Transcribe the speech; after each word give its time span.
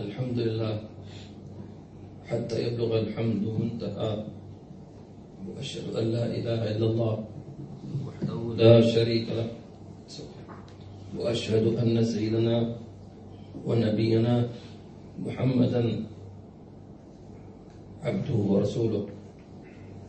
الحمد 0.00 0.38
لله. 0.38 0.74
حتى 2.26 2.56
يبلغ 2.66 2.98
الحمد 2.98 3.44
منتهى. 3.60 4.24
وأشهد 5.48 5.96
أن 5.96 6.04
لا 6.12 6.24
إله 6.26 6.60
إلا 6.76 6.86
الله 6.86 7.14
وحده 8.06 8.40
لا 8.56 8.80
شريك 8.80 9.28
له. 9.28 9.48
وأشهد 11.18 11.76
أن 11.76 12.04
سيدنا 12.04 12.76
ونبينا 13.66 14.48
محمدا 15.18 15.82
عبده 18.02 18.38
ورسوله. 18.52 19.04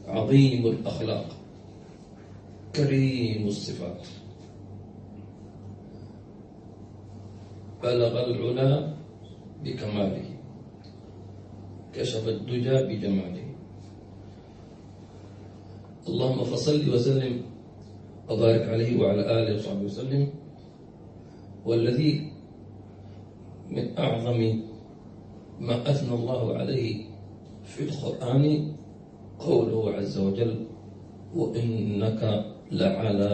عظيم 0.08 0.62
الأخلاق. 0.68 1.28
كريم 2.76 3.48
الصفات. 3.48 4.08
بلغ 7.84 8.14
العلا 8.30 9.01
بكماله. 9.64 10.26
كشف 11.94 12.28
الدجى 12.28 12.78
بجماله. 12.88 13.48
اللهم 16.08 16.44
فصل 16.44 16.90
وسلم 16.94 17.42
وبارك 18.30 18.64
عليه 18.70 19.00
وعلى 19.00 19.22
آله 19.22 19.56
وصحبه 19.56 19.86
وسلم. 19.86 20.24
والذي 21.66 22.32
من 23.70 23.98
أعظم 23.98 24.40
ما 25.60 25.90
أثنى 25.92 26.14
الله 26.16 26.58
عليه 26.58 27.06
في 27.64 27.84
القرآن 27.84 28.74
قوله 29.40 29.92
عز 29.94 30.18
وجل 30.18 30.66
وإنك 31.36 32.46
لعلى 32.72 33.34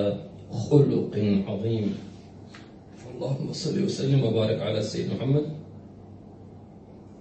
خلق 0.51 1.15
عظيم 1.47 1.85
اللهم 3.15 3.53
صل 3.53 3.83
وسلم 3.83 4.23
وبارك 4.23 4.59
على 4.61 4.81
سيدنا 4.81 5.15
محمد 5.15 5.56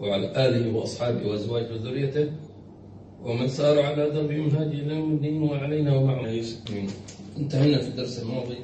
وعلى 0.00 0.26
آله 0.46 0.76
وأصحابه 0.76 1.28
وأزواجه 1.28 1.72
وذريته. 1.72 2.32
ومن 3.22 3.48
سار 3.48 3.82
على 3.82 4.10
درب 4.10 4.30
منهج 4.30 4.66
إلى 4.66 4.94
يوم 4.96 5.12
الدين 5.12 5.42
وعلينا 5.42 5.96
ومعنا 5.96 6.42
انتهينا 7.36 7.78
في 7.78 7.88
الدرس 7.88 8.22
الماضي 8.22 8.58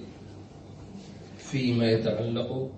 فيما 1.37 1.91
يتعلق 1.91 2.71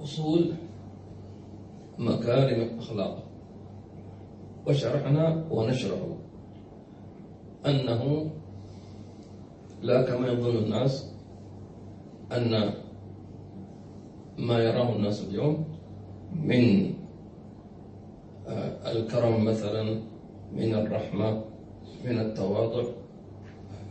بأصول 0.00 0.54
مكارم 1.98 2.60
الأخلاق. 2.62 3.24
وشرحنا 4.66 5.46
ونشرح 5.50 6.00
أنه 7.66 8.30
لا 9.82 10.02
كما 10.02 10.28
يظن 10.28 10.56
الناس 10.56 11.12
أن 12.32 12.74
ما 14.38 14.58
يراه 14.58 14.96
الناس 14.96 15.24
اليوم 15.24 15.64
من 16.34 16.94
الكرم 18.86 19.44
مثلا 19.44 20.00
من 20.52 20.74
الرحمة 20.74 21.44
من 22.04 22.18
التواضع. 22.18 22.84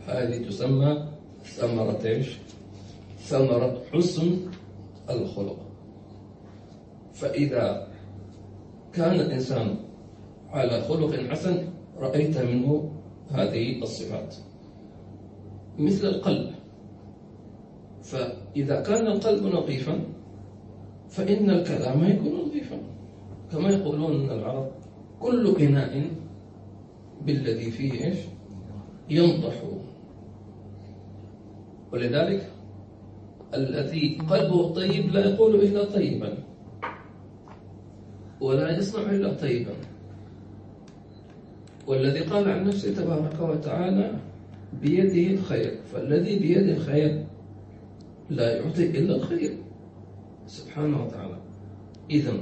هذه 0.06 0.48
تسمى 0.48 1.08
ثمرة 1.44 2.00
إيش؟ 2.04 2.38
ثمرة 3.18 3.82
حسن 3.92 4.36
الخلق. 5.10 5.58
فإذا 7.12 7.88
كان 8.92 9.20
الإنسان 9.20 9.76
على 10.50 10.82
خلق 10.82 11.14
حسن 11.30 11.68
رأيت 11.98 12.38
منه 12.38 12.92
هذه 13.30 13.82
الصفات. 13.82 14.34
مثل 15.78 16.06
القلب. 16.06 16.50
فإذا 18.02 18.80
كان 18.80 19.06
القلب 19.06 19.46
نظيفا 19.46 20.17
فإن 21.08 21.50
الكلام 21.50 22.04
يكون 22.04 22.32
نظيفا. 22.46 22.76
كما 23.52 23.68
يقولون 23.70 24.30
العرب 24.30 24.70
كل 25.20 25.56
إناء 25.60 26.10
بالذي 27.26 27.70
فيه 27.70 28.04
إيش؟ 28.04 28.18
ينضح. 29.10 29.62
ولذلك 31.92 32.52
الذي 33.54 34.18
قلبه 34.30 34.72
طيب 34.74 35.10
لا 35.10 35.26
يقول 35.26 35.54
إلا 35.54 35.84
طيبا. 35.84 36.38
ولا 38.40 38.78
يصنع 38.78 39.10
إلا 39.10 39.32
طيبا. 39.32 39.72
والذي 41.86 42.20
قال 42.20 42.48
عن 42.48 42.64
نفسه 42.64 42.94
تبارك 42.94 43.40
وتعالى 43.40 44.12
بيده 44.82 45.34
الخير. 45.34 45.74
فالذي 45.92 46.38
بيده 46.38 46.72
الخير 46.72 47.24
لا 48.30 48.56
يعطي 48.56 48.98
إلا 48.98 49.16
الخير. 49.16 49.67
سبحانه 50.48 51.04
وتعالى. 51.04 51.36
إذا 52.10 52.32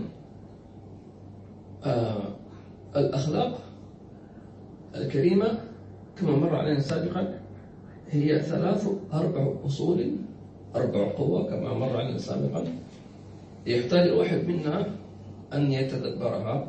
آه 1.84 2.22
الأخلاق 2.96 3.60
الكريمة 4.94 5.58
كما 6.16 6.36
مر 6.36 6.56
علينا 6.56 6.80
سابقا 6.80 7.38
هي 8.10 8.40
ثلاث 8.40 8.88
أربع 9.12 9.54
أصول 9.66 10.10
أربع 10.76 11.12
قوة 11.12 11.50
كما 11.50 11.74
مر 11.74 11.96
علينا 11.96 12.18
سابقا. 12.18 12.64
يحتاج 13.66 14.08
الواحد 14.08 14.38
منا 14.46 14.86
أن 15.52 15.72
يتدبرها 15.72 16.68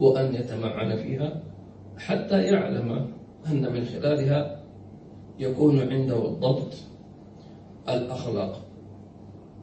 وأن 0.00 0.34
يتمعن 0.34 0.96
فيها 0.96 1.42
حتى 1.98 2.42
يعلم 2.42 3.10
أن 3.46 3.72
من 3.72 3.84
خلالها 3.84 4.62
يكون 5.38 5.80
عنده 5.80 6.28
الضبط 6.28 6.74
الأخلاق. 7.88 8.71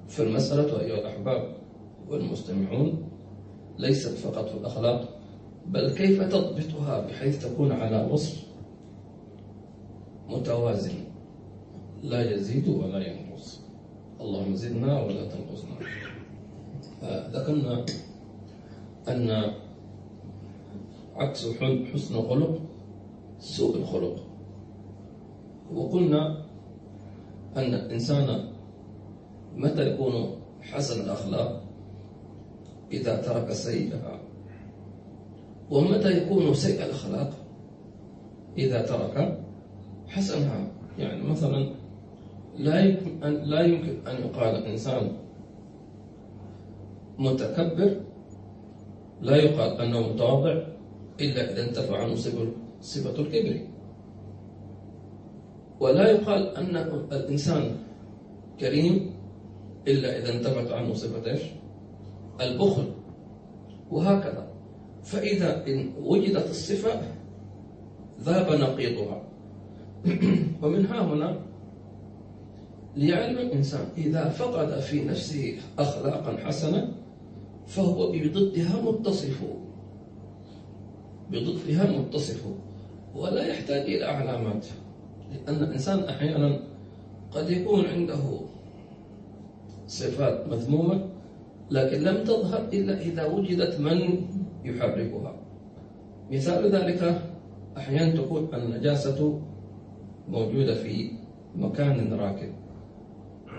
فالمسألة 0.10 0.82
أيها 0.82 1.00
الأحباب 1.00 1.56
والمستمعون 2.10 3.10
ليست 3.78 4.18
فقط 4.18 4.50
في 4.50 4.58
الأخلاق 4.58 5.20
بل 5.68 5.94
كيف 5.94 6.22
تضبطها 6.22 7.00
بحيث 7.06 7.46
تكون 7.46 7.72
على 7.72 8.08
وصف 8.12 8.44
متوازن؟ 10.30 10.94
لا 12.04 12.32
يزيد 12.34 12.68
ولا 12.68 13.08
ينقص. 13.08 13.60
اللهم 14.22 14.56
زدنا 14.56 15.02
ولا 15.02 15.26
تنقصنا. 15.28 15.76
ذكرنا 17.34 17.86
أن 19.08 19.54
عكس 21.16 21.48
حسن 21.94 22.16
الخلق 22.16 22.60
سوء 23.40 23.78
الخلق. 23.78 24.16
وقلنا 25.74 26.46
أن 27.58 27.74
الإنسان 27.74 28.59
متى 29.60 29.92
يكون 29.92 30.40
حسن 30.62 31.04
الأخلاق؟ 31.04 31.64
إذا 32.92 33.16
ترك 33.22 33.52
سيئها. 33.52 34.20
ومتى 35.72 36.18
يكون 36.18 36.54
سيء 36.54 36.86
الأخلاق؟ 36.86 37.32
إذا 38.58 38.82
ترك 38.82 39.44
حسنها. 40.08 40.72
يعني 40.98 41.24
مثلا 41.24 41.76
لا 42.58 42.80
يمكن 42.80 43.24
أن 43.24 43.34
لا 43.34 43.62
يمكن 43.62 44.08
أن 44.08 44.16
يقال 44.26 44.66
إنسان 44.66 45.12
متكبر 47.20 47.92
لا 49.22 49.36
يقال 49.36 49.82
أنه 49.82 50.00
متواضع 50.00 50.56
إلا 51.22 51.52
إذا 51.52 51.70
انتفع 51.70 51.98
عنه 51.98 52.16
صفة 52.82 53.16
الكبر. 53.22 53.60
ولا 55.80 56.12
يقال 56.12 56.56
أن 56.56 56.76
الإنسان 57.12 57.76
كريم 58.60 59.19
إلا 59.90 60.20
إذا 60.20 60.34
انتفت 60.34 60.72
عنه 60.72 60.94
صفة 60.94 61.32
إيش؟ 61.32 61.42
البخل. 62.42 62.92
وهكذا. 63.92 64.48
فإذا 65.04 65.68
إن 65.68 65.92
وجدت 66.02 66.50
الصفة 66.50 67.02
ذاب 68.22 68.52
نقيضها. 68.52 69.24
ومن 70.64 70.86
ها 70.86 71.02
هنا 71.02 71.40
ليعلم 72.96 73.38
الإنسان 73.38 73.86
إذا 73.98 74.30
فقد 74.30 74.80
في 74.80 75.04
نفسه 75.04 75.58
أخلاقا 75.80 76.38
حسنة 76.38 76.94
فهو 77.68 78.12
بضدها 78.12 78.82
متصف. 78.82 79.44
بضدها 81.32 82.00
متصف. 82.00 82.46
ولا 83.16 83.48
يحتاج 83.48 83.82
إلى 83.82 84.06
علامات. 84.06 84.66
لأن 85.32 85.64
الإنسان 85.64 86.00
أحيانا 86.00 86.60
قد 87.32 87.50
يكون 87.50 87.86
عنده 87.86 88.40
صفات 89.90 90.48
مذمومة 90.48 91.10
لكن 91.72 91.98
لم 92.02 92.24
تظهر 92.24 92.62
إلا 92.74 93.02
إذا 93.02 93.26
وجدت 93.26 93.80
من 93.80 93.98
يحركها. 94.66 95.34
مثال 96.32 96.72
ذلك 96.72 97.22
أحيانا 97.78 98.16
تكون 98.16 98.48
النجاسة 98.54 99.42
موجودة 100.28 100.74
في 100.76 101.12
مكان 101.56 102.14
راكب. 102.14 102.52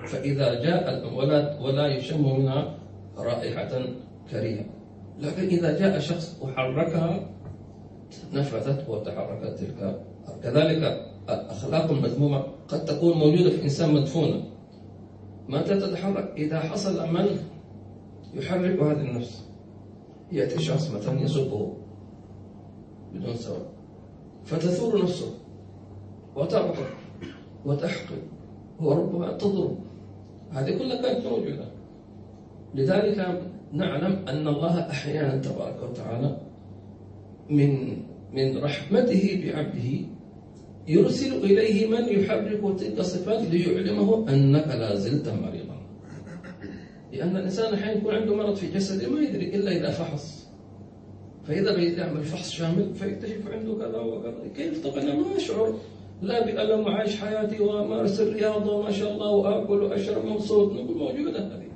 فإذا 0.06 0.62
جاء 0.62 0.84
الولد 0.98 1.58
ولا 1.62 1.86
يشم 1.86 2.22
منها 2.38 2.74
رائحة 3.18 3.82
كريهة. 4.30 4.64
لكن 5.18 5.42
إذا 5.42 5.78
جاء 5.78 5.98
شخص 5.98 6.38
وحركها 6.42 7.30
نفذت 8.32 8.88
وتحركت 8.88 9.58
تلك. 9.58 10.00
كذلك 10.42 10.82
الأخلاق 11.28 11.90
المذمومة 11.90 12.44
قد 12.68 12.84
تكون 12.84 13.18
موجودة 13.18 13.50
في 13.50 13.62
إنسان 13.62 13.94
مدفونة 13.94 14.42
متى 15.50 15.80
تتحرك 15.80 16.32
إذا 16.36 16.60
حصل 16.60 17.12
من 17.12 17.26
يحرك 18.34 18.78
هذه 18.78 19.00
النفس. 19.00 19.44
يأتي 20.32 20.58
شخص 20.62 20.90
مثلا 20.90 21.20
يسبه 21.20 21.72
بدون 23.14 23.34
سبب. 23.34 23.66
فتثور 24.44 25.02
نفسه 25.02 25.34
وتغضب 26.36 26.86
وتحقد. 27.64 28.22
وربما 28.80 29.32
تضرب 29.32 29.78
هذه 30.50 30.78
كلها 30.78 31.02
كانت 31.02 31.26
موجودة. 31.26 31.66
لذلك 32.74 33.42
نعلم 33.72 34.28
أن 34.28 34.48
الله 34.48 34.90
أحيانا 34.90 35.36
تبارك 35.36 35.82
وتعالى 35.82 36.36
من 37.50 38.02
من 38.32 38.58
رحمته 38.58 39.42
بعبده 39.44 40.06
يرسل 40.88 41.32
إليه 41.32 41.86
من 41.86 42.08
يحرك 42.08 42.78
تلك 42.78 42.98
الصفات 42.98 43.40
ليعلمه 43.50 44.28
أنك 44.28 44.66
لا 44.66 44.94
زلت 44.94 45.28
مريضا. 45.28 45.80
لأن 47.12 47.36
الإنسان 47.36 47.74
أحيانا 47.74 48.00
يكون 48.00 48.14
عنده 48.14 48.36
مرض 48.36 48.54
في 48.54 48.70
جسده 48.70 49.08
ما 49.08 49.20
يدري 49.20 49.56
إلا 49.56 49.72
إذا 49.72 49.90
فحص. 49.90 50.48
فإذا 51.44 51.78
يعمل 51.78 52.22
فحص 52.22 52.50
شامل 52.50 52.94
فيكتشف 52.94 53.48
عنده 53.48 53.74
كذا 53.74 53.98
وكذا. 53.98 54.48
كيف؟ 54.56 54.86
طب 54.86 54.98
أنا 54.98 55.14
ما 55.14 55.36
أشعر. 55.36 55.74
لا 56.22 56.44
بألم 56.46 56.80
وعايش 56.80 57.16
حياتي 57.16 57.60
وأمارس 57.62 58.20
الرياضة 58.20 58.72
وما 58.72 58.90
شاء 58.90 59.12
الله 59.12 59.30
وآكل 59.30 59.82
وأشرب 59.82 60.24
مبسوط. 60.24 60.72
نقول 60.72 60.98
موجودة 60.98 61.46
هذه. 61.46 61.70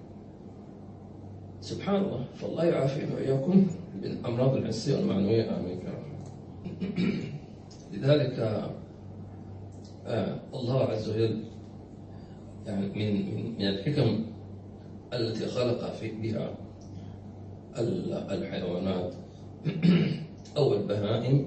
سبحان 1.61 2.05
الله 2.05 2.25
فالله 2.35 2.65
يعافينا 2.65 3.15
وإياكم 3.15 3.67
من 4.03 4.25
أمراض 4.27 4.57
الحسية 4.57 4.97
والمعنوية. 4.97 5.57
آمين 5.57 5.81
لذلك 7.93 8.65
الله 10.55 10.83
عز 10.85 11.11
وجل 11.11 11.45
يعني 12.67 12.87
من 12.87 13.35
من 13.59 13.67
الحكم 13.67 14.25
التي 15.13 15.47
خلق 15.47 15.93
في 15.93 16.11
بها 16.11 16.55
الحيوانات 18.31 19.15
أو 20.57 20.75
البهائم 20.75 21.47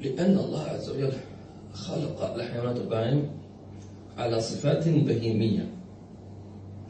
لأن 0.00 0.38
الله 0.38 0.62
عز 0.62 0.90
وجل 0.90 1.12
خلق 1.72 2.34
الحيوانات 2.34 2.76
البهائم 2.76 3.30
على 4.18 4.40
صفات 4.40 4.88
بهيمية 4.88 5.68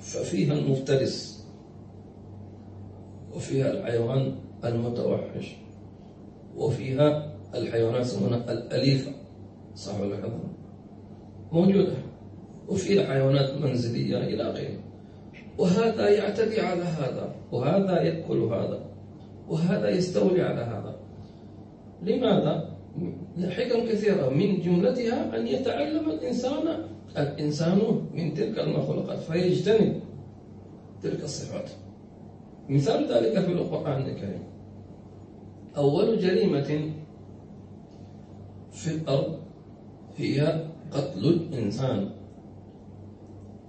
ففيها 0.00 0.54
المفترس 0.54 1.44
وفيها 3.34 3.70
الحيوان 3.70 4.34
المتوحش 4.64 5.56
وفيها 6.56 7.32
الحيوانات 7.54 8.14
الأليفة. 8.48 9.21
صح 9.74 10.00
ولا 10.00 10.16
كذا؟ 10.16 10.40
موجودة. 11.52 11.94
وفيها 12.69 13.06
حيوانات 13.06 13.54
منزلية 13.54 14.19
إلى 14.19 14.42
آخره 14.42 14.78
وهذا 15.58 16.08
يعتدي 16.08 16.60
على 16.60 16.82
هذا 16.82 17.34
وهذا 17.52 18.02
يأكل 18.02 18.38
هذا 18.38 18.80
وهذا 19.48 19.88
يستولي 19.88 20.42
على 20.42 20.60
هذا. 20.60 20.96
لماذا؟ 22.02 22.76
حكم 23.48 23.86
كثيرة. 23.86 24.28
من 24.28 24.60
جملتها 24.60 25.38
أن 25.38 25.46
يتعلم 25.46 26.10
الإنسان 26.10 26.88
الإنسان 27.16 27.78
من 28.14 28.34
تلك 28.34 28.58
المخلوقات 28.58 29.18
فيجتنب 29.18 30.00
تلك 31.02 31.25
الصفات. 31.25 31.70
مثال 32.68 33.12
ذلك 33.12 33.38
في 33.38 33.52
القرآن 33.52 34.02
الكريم. 34.02 34.42
أول 35.76 36.18
جريمة 36.18 36.92
في 38.70 38.90
الأرض 38.94 39.41
هي 40.17 40.64
قتل 40.93 41.25
الإنسان. 41.25 42.11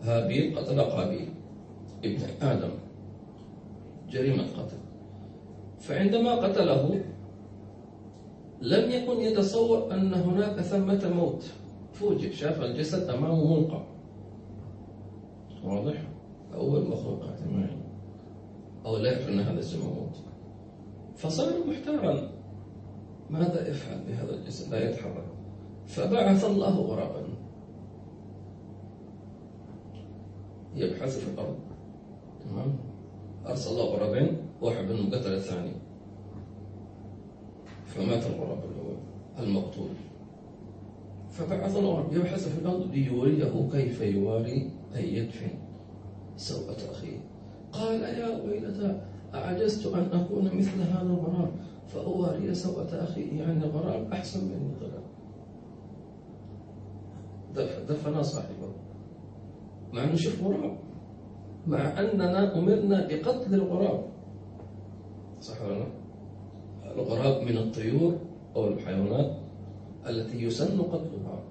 هابيل 0.01 0.59
قتل 0.59 0.81
قابيل 0.81 1.29
ابن 2.05 2.21
آدم. 2.41 2.71
جريمة 4.09 4.43
قتل. 4.43 4.77
فعندما 5.79 6.35
قتله 6.35 7.03
لم 8.61 8.91
يكن 8.91 9.19
يتصور 9.21 9.93
أن 9.93 10.13
هناك 10.13 10.61
ثمة 10.61 11.09
موت. 11.15 11.43
فوجئ 11.93 12.33
شاف 12.33 12.61
الجسد 12.61 13.09
أمامه 13.09 13.59
ملقى. 13.59 13.83
واضح؟ 15.63 16.03
أول 16.53 16.89
مخلوقات 16.89 17.47
معي. 17.51 17.77
أو 18.85 18.97
لا 18.97 19.11
يعرف 19.11 19.29
أن 19.29 19.39
هذا 19.39 19.51
الجسم 19.51 19.79
موت. 19.79 20.15
فصار 21.15 21.53
محتارا. 21.67 22.31
ماذا 23.29 23.69
يفعل 23.69 23.99
بهذا 24.07 24.35
الجسد؟ 24.35 24.71
لا 24.71 24.89
يتحرك. 24.89 25.25
فبعث 25.85 26.45
الله 26.45 26.75
غرابا 26.79 27.23
يبحث 30.75 31.19
في 31.19 31.33
الأرض. 31.33 31.55
تمام؟ 32.49 32.75
أرسل 33.47 33.71
الله 33.71 33.83
غرابين 33.83 34.37
واحد 34.61 34.83
منهم 34.83 35.07
قتل 35.07 35.33
الثاني. 35.33 35.71
فمات 37.85 38.25
الغراب 38.25 38.59
الأول 38.63 38.97
المقتول. 39.39 39.89
فبعث 41.29 41.77
الله 41.77 42.07
يبحث 42.11 42.47
في 42.47 42.59
الأرض 42.61 42.91
ليوريه 42.91 43.69
كيف 43.71 44.01
يواري 44.01 44.71
أي 44.95 45.15
يدفن. 45.15 45.51
سوءة 46.37 46.77
أخيه 46.91 47.17
قال 47.71 48.01
يا 48.01 48.41
ويلتى 48.41 49.01
أعجزت 49.33 49.85
أن 49.85 50.09
أكون 50.13 50.45
مثل 50.45 50.81
هذا 50.81 51.01
الغراب؟ 51.01 51.51
فأواري 51.87 52.55
سوءة 52.55 53.03
أخي 53.03 53.37
يعني 53.37 53.63
الغراب 53.63 54.11
أحسن 54.13 54.45
مني 54.45 54.75
طلع 54.79 55.01
دفن 57.89 58.23
صاحبه. 58.23 58.73
مع 59.93 60.03
أنه 60.03 60.15
شوف 60.15 60.43
غراب 60.43 60.77
مع 61.67 61.99
أننا 61.99 62.57
أمرنا 62.57 63.07
بقتل 63.07 63.53
الغراب. 63.53 64.05
صح 65.39 65.61
ولا 65.61 65.79
لا؟ 65.79 65.87
الغراب 66.95 67.43
من 67.43 67.57
الطيور 67.57 68.19
أو 68.55 68.67
الحيوانات 68.67 69.37
التي 70.09 70.43
يسن 70.43 70.81
قتلها. 70.81 71.43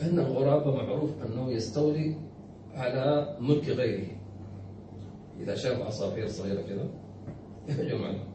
لأن 0.00 0.18
الغراب 0.18 0.68
معروف 0.68 1.10
أنه 1.22 1.50
يستولي 1.50 2.16
على 2.74 3.36
ملك 3.40 3.68
غيره. 3.68 4.08
إذا 5.40 5.54
شاف 5.54 5.82
عصافير 5.82 6.28
صغيرة 6.28 6.62
كذا 6.62 6.88
يهجم 7.68 8.04
عليها. 8.04 8.28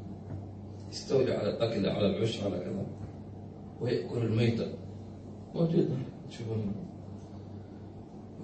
يستولي 0.89 1.33
على 1.33 1.49
الأكل 1.49 1.85
على 1.85 2.05
العش 2.05 2.43
على 2.43 2.59
كذا. 2.59 2.85
ويأكل 3.81 4.17
الميتة. 4.17 4.65
موجودة 5.55 5.95
تشوفون 6.31 6.73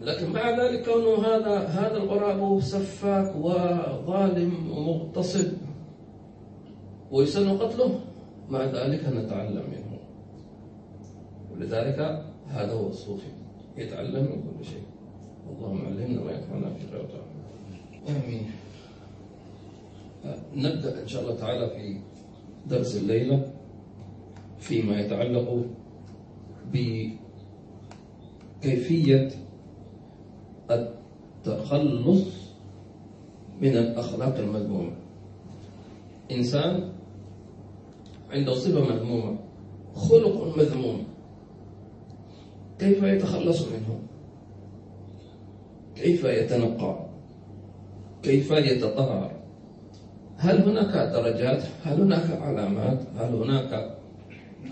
لكن 0.02 0.30
مع 0.30 0.50
ذلك 0.50 0.86
كونه 0.86 1.28
هذا 1.28 1.58
هذا 1.60 1.98
الغراب 1.98 2.62
سفاك 2.62 3.36
وظالم 3.36 4.72
ومغتصب 4.72 5.52
ويسن 7.12 7.58
قتله 7.58 8.00
مع 8.50 8.66
ذلك 8.66 9.06
نتعلم 9.06 9.64
منه. 9.72 10.00
ولذلك 11.52 12.00
هذا 12.48 12.74
هو 12.74 12.88
الصوفي 12.88 13.32
يتعلم 13.78 14.24
من 14.24 14.44
كل 14.44 14.66
شيء. 14.66 14.86
اللهم 15.50 15.86
علمنا 15.86 16.22
ما 16.22 16.32
ينفعنا 16.32 16.70
في 16.74 16.86
الغير 16.86 17.10
آمين. 18.10 18.52
نبدأ 20.56 21.02
إن 21.02 21.08
شاء 21.08 21.22
الله 21.24 21.36
تعالى 21.36 21.70
في 21.70 22.00
درس 22.70 22.96
الليلة 22.98 23.52
فيما 24.60 25.00
يتعلق 25.00 25.66
بكيفية 28.58 29.30
التخلص 30.72 32.28
من 33.62 33.78
الأخلاق 33.78 34.38
المذمومة. 34.38 34.96
إنسان 36.32 36.94
عنده 38.32 38.54
صفة 38.54 38.80
مذمومة 38.96 39.40
خلق 39.96 40.58
مذموم. 40.58 41.04
كيف 42.80 43.04
يتخلص 43.04 43.62
منه؟ 43.62 44.00
كيف 45.96 46.24
يتنقى؟ 46.24 47.08
كيف 48.24 48.52
يتطهر؟ 48.52 49.32
هل 50.38 50.70
هناك 50.70 51.12
درجات؟ 51.14 51.64
هل 51.84 52.02
هناك 52.02 52.42
علامات؟ 52.42 53.00
هل 53.16 53.36
هناك 53.36 53.98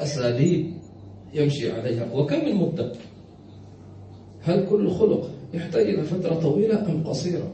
أساليب 0.01 0.73
يمشي 1.33 1.71
عليها؟ 1.71 2.13
وكم 2.13 2.35
المدة 2.35 2.91
هل 4.45 4.67
كل 4.69 4.91
خلق 4.91 5.29
يحتاج 5.53 5.89
إلى 5.89 6.03
فترة 6.03 6.35
طويلة 6.35 6.79
أم 6.79 7.03
قصيرة 7.07 7.53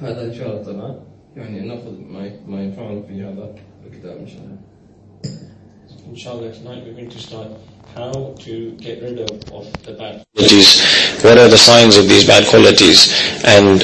هذا 0.00 0.24
إن 0.24 0.34
شاء 0.34 0.48
الله 0.50 0.62
تعالى 0.62 1.00
يعني 1.36 1.60
نأخذ 1.60 1.92
ما 2.48 2.62
ينفعنا 2.62 3.02
في 3.08 3.22
هذا 3.22 3.54
الكتاب 3.86 4.18
إن 4.18 4.26
شاء 4.28 4.38
الله 4.38 4.56
Inshallah, 6.10 6.50
tonight 6.52 6.82
we're 6.84 6.94
going 6.94 7.08
to 7.08 7.18
start 7.20 7.46
how 7.94 8.34
to 8.40 8.72
get 8.72 9.00
rid 9.00 9.20
of, 9.20 9.30
of 9.52 9.72
the 9.84 9.92
bad 9.92 10.24
qualities. 10.34 10.82
What 11.22 11.38
are 11.38 11.46
the 11.48 11.58
signs 11.58 11.96
of 11.96 12.08
these 12.08 12.26
bad 12.26 12.48
qualities? 12.48 13.14
And 13.44 13.80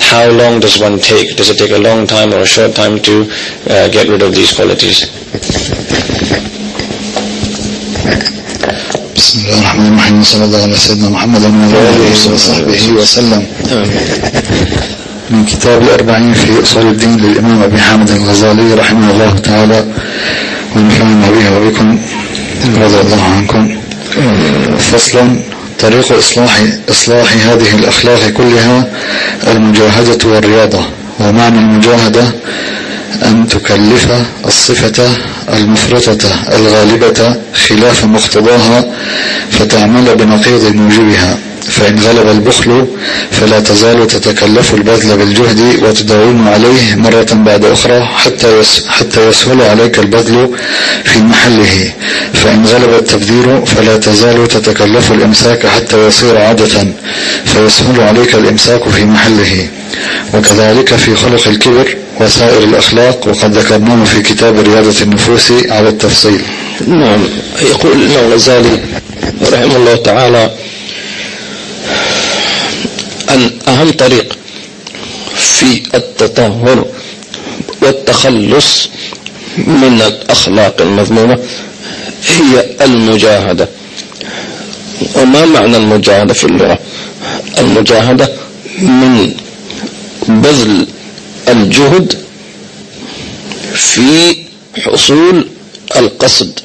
how 0.00 0.28
long 0.30 0.58
does 0.58 0.80
one 0.80 0.98
take? 0.98 1.36
Does 1.36 1.50
it 1.50 1.58
take 1.58 1.70
a 1.70 1.78
long 1.78 2.08
time 2.08 2.32
or 2.32 2.38
a 2.38 2.46
short 2.46 2.74
time 2.74 2.98
to 3.02 3.30
uh, 3.70 3.88
get 3.88 4.08
rid 4.08 4.22
of 4.22 4.34
these 4.34 4.52
qualities? 4.52 5.06
بسم 9.30 9.38
الله 9.46 9.58
الرحمن 9.58 9.88
الرحيم 9.92 10.22
صلى 10.22 10.44
الله 10.44 10.62
على 10.62 10.76
سيدنا 10.76 11.08
محمد 11.08 11.42
وعلى 11.42 11.88
اله 11.88 12.34
وصحبه 12.34 12.82
وسلم 12.98 13.42
من 15.30 15.44
كتاب 15.44 15.82
الأربعين 15.82 16.32
في 16.34 16.62
أصول 16.62 16.86
الدين 16.86 17.16
للإمام 17.16 17.62
أبي 17.62 17.78
حامد 17.78 18.10
الغزالي 18.10 18.74
رحمه 18.74 19.10
الله 19.10 19.38
تعالى 19.38 19.84
ونفعنا 20.76 21.26
به 21.30 21.46
وبكم 21.56 21.98
رضي 22.82 23.00
الله 23.00 23.22
عنكم 23.36 23.62
فصل 24.78 25.18
طريق 25.78 26.12
إصلاح, 26.12 26.62
إصلاح 26.90 27.28
هذه 27.46 27.74
الأخلاق 27.78 28.28
كلها 28.28 28.84
المجاهدة 29.46 30.28
والرياضة 30.28 30.82
ومعنى 31.20 31.58
المجاهدة 31.58 32.24
أن 33.22 33.48
تكلف 33.48 34.06
الصفة 34.46 35.08
المفرطة 35.52 36.28
الغالبة 36.56 37.36
خلاف 37.68 38.04
مقتضاها 38.04 38.84
فتعمل 39.50 40.14
بنقيض 40.16 40.74
موجبها 40.74 41.38
فإن 41.70 41.98
غلب 41.98 42.28
البخل 42.28 42.86
فلا 43.30 43.60
تزال 43.60 44.06
تتكلف 44.06 44.74
البذل 44.74 45.16
بالجهد 45.16 45.82
وتداوم 45.82 46.48
عليه 46.48 46.94
مرة 46.94 47.26
بعد 47.32 47.64
أخرى 47.64 48.00
حتى 48.16 48.62
حتى 48.88 49.28
يسهل 49.28 49.62
عليك 49.62 49.98
البذل 49.98 50.50
في 51.04 51.18
محله. 51.18 51.92
فإن 52.34 52.66
غلب 52.66 52.94
التبذير 52.98 53.64
فلا 53.66 53.96
تزال 53.96 54.48
تتكلف 54.48 55.12
الإمساك 55.12 55.66
حتى 55.66 56.06
يصير 56.06 56.38
عادة 56.38 56.86
فيسهل 57.44 58.00
عليك 58.00 58.34
الإمساك 58.34 58.88
في 58.88 59.04
محله. 59.04 59.68
وكذلك 60.34 60.94
في 60.94 61.16
خلق 61.16 61.48
الكبر 61.48 61.96
وسائر 62.20 62.64
الأخلاق 62.64 63.28
وقد 63.28 63.56
ذكرناه 63.56 64.04
في 64.04 64.22
كتاب 64.22 64.58
رياضة 64.58 65.02
النفوس 65.02 65.52
على 65.68 65.88
التفصيل. 65.88 66.42
نعم 66.86 67.24
يقول 67.62 67.92
الإمام 67.92 68.24
الغزالي 68.26 68.80
رحمه 69.52 69.76
الله 69.76 69.96
تعالى 69.96 70.50
أن 73.30 73.50
أهم 73.68 73.90
طريق 73.90 74.36
في 75.36 75.82
التطهر 75.94 76.84
والتخلص 77.82 78.88
من 79.58 80.02
الأخلاق 80.06 80.80
المذمومة 80.80 81.38
هي 82.28 82.64
المجاهدة. 82.80 83.68
وما 85.16 85.46
معنى 85.46 85.76
المجاهدة 85.76 86.34
في 86.34 86.44
اللغة؟ 86.44 86.78
المجاهدة 87.58 88.28
من 88.78 89.34
بذل 90.28 90.86
الجهد 91.50 92.18
في 93.74 94.36
حصول 94.78 95.48
القصد. 95.96 96.60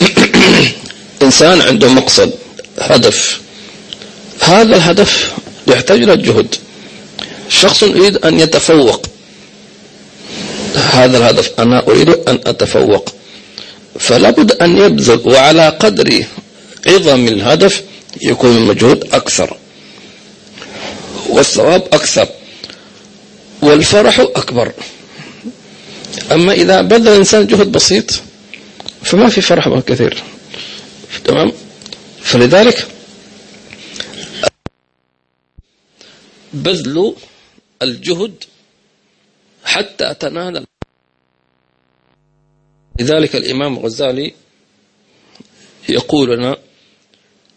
إنسان 1.22 1.60
عنده 1.60 1.88
مقصد 1.88 2.32
هدف. 2.78 3.40
هذا 4.40 4.76
الهدف 4.76 5.32
يحتاج 5.66 6.02
إلى 6.02 6.12
الجهد. 6.12 6.54
شخص 7.48 7.82
يريد 7.82 8.16
أن 8.16 8.40
يتفوق. 8.40 9.06
هذا 10.74 11.18
الهدف 11.18 11.52
أنا 11.58 11.86
أريد 11.88 12.08
أن 12.08 12.38
أتفوق. 12.46 13.14
فلا 13.98 14.30
بد 14.30 14.52
أن 14.52 14.78
يبذل 14.78 15.20
وعلى 15.24 15.68
قدر 15.68 16.24
عظم 16.86 17.28
الهدف 17.28 17.82
يكون 18.20 18.56
المجهود 18.56 19.08
أكثر. 19.12 19.56
والثواب 21.28 21.82
أكثر. 21.92 22.28
والفرح 23.62 24.20
أكبر. 24.20 24.72
أما 26.32 26.52
إذا 26.52 26.82
بذل 26.82 27.08
الإنسان 27.08 27.46
جهد 27.46 27.72
بسيط 27.72 28.10
فما 29.02 29.28
في 29.28 29.40
فرح 29.40 29.78
كثير. 29.78 30.22
تمام؟ 31.24 31.52
فلذلك 32.20 32.86
بذل 36.52 37.14
الجهد 37.82 38.44
حتى 39.64 40.14
تنال 40.14 40.66
لذلك 43.00 43.36
الإمام 43.36 43.76
الغزالي 43.78 44.34
يقول 45.88 46.36
لنا 46.38 46.56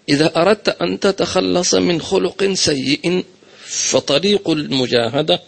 إذا 0.09 0.41
أردت 0.41 0.69
أن 0.69 0.99
تتخلص 0.99 1.75
من 1.75 2.01
خلق 2.01 2.53
سيء 2.53 3.25
فطريق 3.65 4.49
المجاهدة 4.49 5.41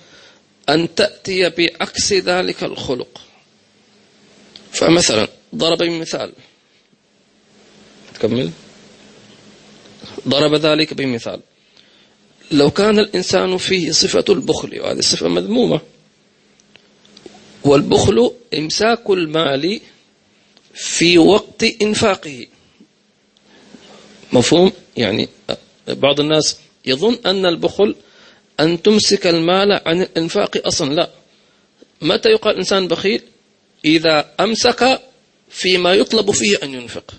أن 0.74 0.96
تأتي 0.96 1.50
بعكس 1.50 2.14
ذلك 2.14 2.64
الخلق. 2.64 3.22
فمثلا 4.72 5.28
ضرب 5.56 5.78
بمثال 5.78 6.34
تكمل. 8.14 8.52
ضرب 10.28 10.56
ذلك 10.56 10.94
بمثال. 10.94 11.40
لو 12.52 12.72
كان 12.72 13.00
الإنسان 13.00 13.58
فيه 13.58 13.92
صفة 13.92 14.26
البخل 14.30 14.80
وهذه 14.80 15.00
صفة 15.00 15.28
مذمومة. 15.28 15.82
والبخل 17.64 18.32
إمساك 18.54 19.10
المال 19.10 19.80
في 20.74 21.18
وقت 21.18 21.64
إنفاقه. 21.64 22.48
مفهوم؟ 24.34 24.72
يعني 24.98 25.30
بعض 25.88 26.20
الناس 26.20 26.58
يظن 26.86 27.18
أن 27.26 27.46
البخل 27.46 27.96
أن 28.62 28.82
تمسك 28.82 29.28
المال 29.28 29.82
عن 29.86 30.02
الإنفاق 30.02 30.68
أصلا. 30.68 30.94
لا. 30.94 31.10
متى 32.02 32.30
يقال 32.30 32.56
إنسان 32.56 32.88
بخيل؟ 32.88 33.22
إذا 33.86 34.34
أمسك 34.40 35.02
فيما 35.50 35.94
يطلب 35.94 36.32
فيه 36.32 36.58
أن 36.64 36.74
ينفق. 36.74 37.14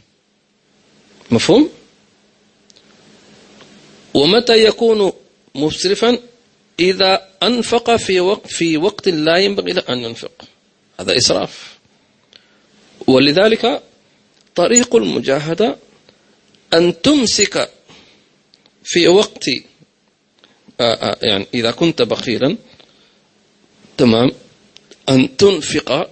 مفهوم؟ 1.30 1.70
ومتى 4.14 4.64
يكون 4.64 5.12
مسرفا؟ 5.54 6.18
إذا 6.80 7.28
أنفق 7.42 7.96
في 7.96 8.20
وقت 8.20 8.46
في 8.46 8.76
وقت 8.76 9.08
لا 9.08 9.36
ينبغي 9.36 9.72
له 9.72 9.82
أن 9.88 9.98
ينفق. 9.98 10.32
هذا 11.00 11.16
إسراف. 11.16 11.78
ولذلك 13.06 13.82
طريق 14.54 14.96
المجاهدة 14.96 15.76
أن 16.74 17.02
تمسك 17.02 17.70
في 18.84 19.08
وقت 19.08 19.44
يعني 21.22 21.46
إذا 21.54 21.70
كنت 21.70 22.02
بخيلا 22.02 22.56
تمام 23.98 24.30
أن 25.08 25.36
تنفق 25.36 26.10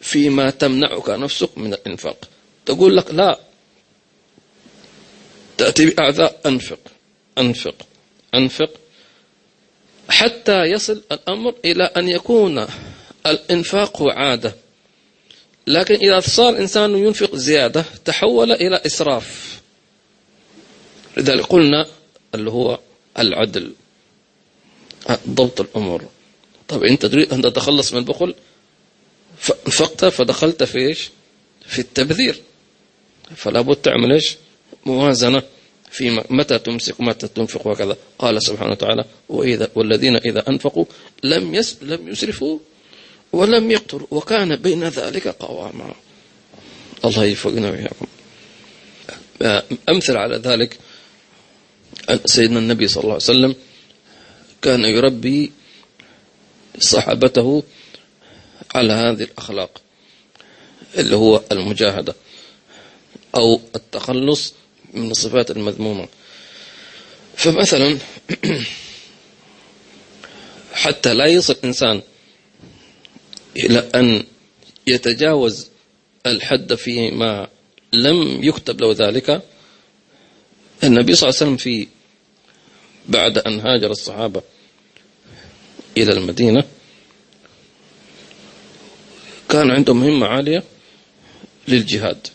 فيما 0.00 0.50
تمنعك 0.50 1.08
نفسك 1.08 1.58
من 1.58 1.74
الإنفاق. 1.74 2.28
تقول 2.66 2.96
لك 2.96 3.14
لا 3.14 3.40
تأتي 5.58 5.86
بأعذاء 5.86 6.40
أنفق 6.46 6.78
أنفق 7.38 7.86
أنفق 8.34 8.70
حتى 10.08 10.62
يصل 10.64 11.02
الأمر 11.12 11.54
إلى 11.64 11.84
أن 11.84 12.08
يكون 12.08 12.66
الإنفاق 13.26 14.02
عادة. 14.02 14.54
لكن 15.66 15.94
إذا 15.94 16.20
صار 16.20 16.48
الإنسان 16.48 16.98
ينفق 16.98 17.36
زيادة 17.36 17.84
تحول 18.04 18.52
إلى 18.52 18.80
إسراف. 18.86 19.60
لذلك 21.16 21.46
قلنا 21.46 21.86
اللي 22.34 22.50
هو 22.50 22.78
العدل 23.18 23.72
ضبط 25.28 25.60
الأمور. 25.60 26.08
طب 26.68 26.84
أنت 26.84 27.06
تريد 27.06 27.32
أن 27.32 27.42
تتخلص 27.42 27.92
من 27.92 27.98
البخل؟ 27.98 28.34
فانفقت 29.38 30.04
فدخلت 30.04 30.62
في 30.62 30.78
إيش؟ 30.78 31.10
في 31.66 31.78
التبذير. 31.78 32.42
فلا 33.36 33.60
بد 33.60 33.76
تعمل 33.76 34.12
إيش؟ 34.12 34.36
موازنة 34.86 35.42
في 35.90 36.24
متى 36.30 36.58
تمسك 36.58 37.00
ومتى 37.00 37.28
تنفق 37.28 37.66
وكذا. 37.66 37.96
قال 38.18 38.42
سبحانه 38.42 38.70
وتعالى 38.70 39.04
وإذا 39.28 39.68
والذين 39.74 40.16
إذا 40.16 40.48
أنفقوا 40.48 40.84
لم 41.22 41.54
يس 41.54 41.76
لم 41.82 42.08
يسرفوا 42.08 42.58
ولم 43.32 43.70
يقتروا 43.70 44.06
وكان 44.10 44.56
بين 44.56 44.84
ذلك 44.84 45.28
قواما. 45.28 45.94
الله 47.04 47.24
يوفقنا 47.24 47.70
وإياكم. 47.70 48.06
أمثل 49.88 50.16
على 50.16 50.36
ذلك. 50.36 50.78
سيدنا 52.24 52.58
النبي 52.58 52.88
صلى 52.88 53.02
الله 53.02 53.14
عليه 53.14 53.24
وسلم 53.24 53.54
كان 54.62 54.84
يربي 54.84 55.52
صحابته 56.80 57.62
على 58.74 58.92
هذه 58.92 59.22
الأخلاق 59.22 59.82
اللي 60.96 61.16
هو 61.16 61.42
المجاهدة 61.52 62.14
أو 63.34 63.60
التخلص 63.76 64.54
من 64.94 65.10
الصفات 65.10 65.50
المذمومة. 65.50 66.08
فمثلا 67.36 67.98
حتى 70.72 71.14
لا 71.14 71.26
يصل 71.26 71.56
إنسان 71.64 72.02
إلى 73.56 73.90
أن 73.94 74.24
يتجاوز 74.86 75.68
الحد 76.26 76.74
فيما 76.74 77.48
لم 77.92 78.44
يكتب 78.44 78.80
له 78.80 78.92
ذلك 78.92 79.42
النبي 80.84 81.14
صلى 81.14 81.28
الله 81.28 81.40
عليه 81.40 81.50
وسلم 81.52 81.56
في 81.56 81.88
بعد 83.08 83.38
أن 83.38 83.60
هاجر 83.60 83.90
الصحابة 83.90 84.42
إلى 85.96 86.12
المدينة 86.12 86.64
كان 89.48 89.70
عندهم 89.70 90.00
مهمة 90.00 90.26
عالية 90.26 90.64
للجهاد. 91.68 92.26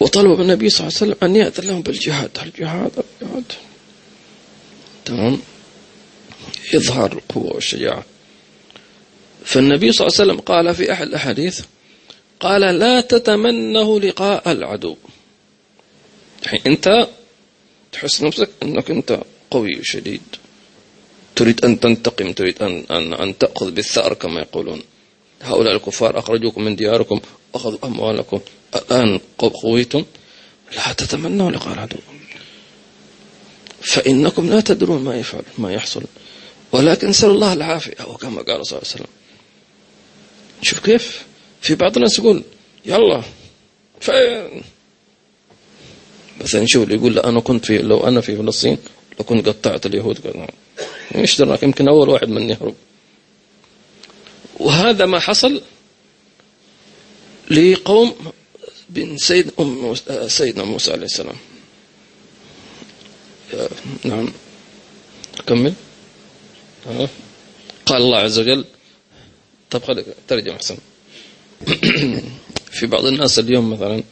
وطلب 0.00 0.38
من 0.38 0.40
النبي 0.40 0.70
صلى 0.70 0.86
الله 0.86 0.98
عليه 1.00 1.12
وسلم 1.12 1.16
أن 1.22 1.36
يأذن 1.36 1.68
لهم 1.68 1.82
بالجهاد. 1.82 2.30
الجهاد 2.42 3.04
الجهاد 3.22 3.44
تمام؟ 5.04 5.40
إظهار 6.74 7.12
القوة 7.12 7.54
والشجاعة. 7.54 8.04
فالنبي 9.44 9.92
صلى 9.92 10.06
الله 10.06 10.20
عليه 10.20 10.30
وسلم 10.30 10.40
قال 10.40 10.74
في 10.74 10.92
أحد 10.92 11.06
الأحاديث 11.06 11.60
قال 12.40 12.60
لا 12.60 13.00
تتمنه 13.00 14.00
لقاء 14.00 14.52
العدو. 14.52 14.96
الحين 16.42 16.60
أنت 16.66 17.08
تحس 17.96 18.22
نفسك 18.22 18.50
أنك 18.62 18.90
أنت 18.90 19.20
قوي 19.50 19.80
وشديد 19.80 20.22
تريد 21.36 21.64
أن 21.64 21.80
تنتقم 21.80 22.32
تريد 22.32 22.62
أن, 22.62 22.84
أن, 22.90 23.12
أن 23.14 23.38
تأخذ 23.38 23.70
بالثأر 23.70 24.14
كما 24.14 24.40
يقولون. 24.40 24.82
هؤلاء 25.42 25.74
الكفار 25.76 26.18
أخرجوكم 26.18 26.64
من 26.64 26.76
دياركم 26.76 27.20
أخذوا 27.54 27.78
أموالكم. 27.84 28.40
الآن 28.76 29.20
قويتم 29.38 30.04
لا 30.76 30.92
تتمنوا 30.92 31.50
لقاء 31.50 31.74
العدو. 31.74 31.96
فإنكم 33.80 34.50
لا 34.50 34.60
تدرون 34.60 35.04
ما 35.04 35.16
يفعل 35.16 35.42
ما 35.58 35.72
يحصل. 35.72 36.02
ولكن 36.72 37.12
سأل 37.12 37.30
الله 37.30 37.52
العافية 37.52 38.04
وكما 38.08 38.42
قال 38.42 38.66
صلى 38.66 38.78
الله 38.78 38.90
عليه 38.92 39.02
وسلم. 39.02 39.12
شوف 40.62 40.78
كيف؟ 40.78 41.24
في 41.60 41.74
بعض 41.74 41.96
الناس 41.96 42.18
يقول 42.18 42.42
يلا 42.86 43.22
فين؟ 44.00 44.62
مثلا 46.40 46.62
نشوف 46.62 46.82
اللي 46.82 46.94
يقول 46.94 47.14
لا 47.14 47.28
أنا 47.28 47.40
كنت 47.40 47.64
في 47.64 47.78
لو 47.78 48.08
أنا 48.08 48.20
في 48.20 48.36
فلسطين 48.36 48.78
لكنت 49.20 49.48
قطعت 49.48 49.86
اليهود. 49.86 50.18
إيش 51.14 51.38
دراك 51.38 51.62
يمكن 51.62 51.88
أول 51.88 52.08
واحد 52.08 52.28
من 52.28 52.50
يهرب. 52.50 52.74
وهذا 54.60 55.06
ما 55.06 55.18
حصل 55.18 55.62
لقوم 57.50 58.14
بن 58.90 59.16
سيد 59.16 59.50
أم 59.60 59.94
سيدنا 60.26 60.64
موسى 60.64 60.92
عليه 60.92 61.04
السلام. 61.04 61.36
نعم. 64.04 64.32
كمل. 65.46 65.74
قال 67.86 68.02
الله 68.02 68.18
عز 68.18 68.38
وجل 68.38 68.64
طب 69.70 69.84
خليك 69.84 70.06
ترجم 70.28 70.52
أحسن. 70.52 70.76
في 72.76 72.86
بعض 72.86 73.04
الناس 73.06 73.38
اليوم 73.38 73.70
مثلا 73.70 74.02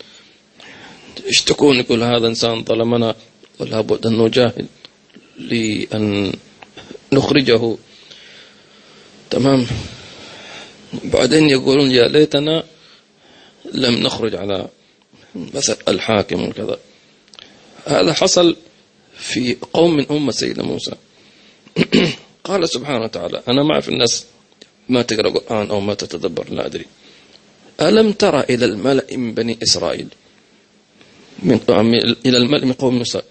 يشتكون 1.24 1.76
يقول 1.76 2.02
هذا 2.02 2.26
إنسان 2.26 2.64
ظلمنا 2.64 3.14
ولا 3.58 3.80
بد 3.80 4.06
أن 4.06 4.18
نجاهد 4.18 4.66
لأن 5.38 6.32
نخرجه. 7.12 7.76
تمام. 9.30 9.66
بعدين 11.04 11.48
يقولون 11.48 11.90
يا 11.90 12.08
ليتنا 12.08 12.64
لم 13.72 13.94
نخرج 13.94 14.34
على 14.34 14.68
مثل 15.34 15.76
الحاكم 15.88 16.48
وكذا. 16.48 16.78
هذا 17.86 18.12
حصل 18.12 18.56
في 19.16 19.56
قوم 19.72 19.96
من 19.96 20.06
أمة 20.10 20.32
سيدنا 20.32 20.64
موسى. 20.64 20.94
قال 22.44 22.68
سبحانه 22.68 23.04
وتعالى 23.04 23.42
أنا 23.48 23.62
ما 23.62 23.72
أعرف 23.72 23.88
الناس 23.88 24.24
ما 24.88 25.02
تقرأ 25.02 25.28
القرآن 25.28 25.70
أو 25.70 25.80
ما 25.80 25.94
تتدبر 25.94 26.50
لا 26.50 26.66
أدري. 26.66 26.84
ألم 27.80 28.12
ترى 28.12 28.40
إلى 28.40 28.64
الملأ 28.64 29.16
من 29.16 29.34
بني 29.34 29.58
إسرائيل؟ 29.62 30.08
من 31.42 31.60
إلى 32.26 32.36
الملأ 32.36 32.64
من 32.64 32.72
قوم 32.72 32.98
موسى. 32.98 33.22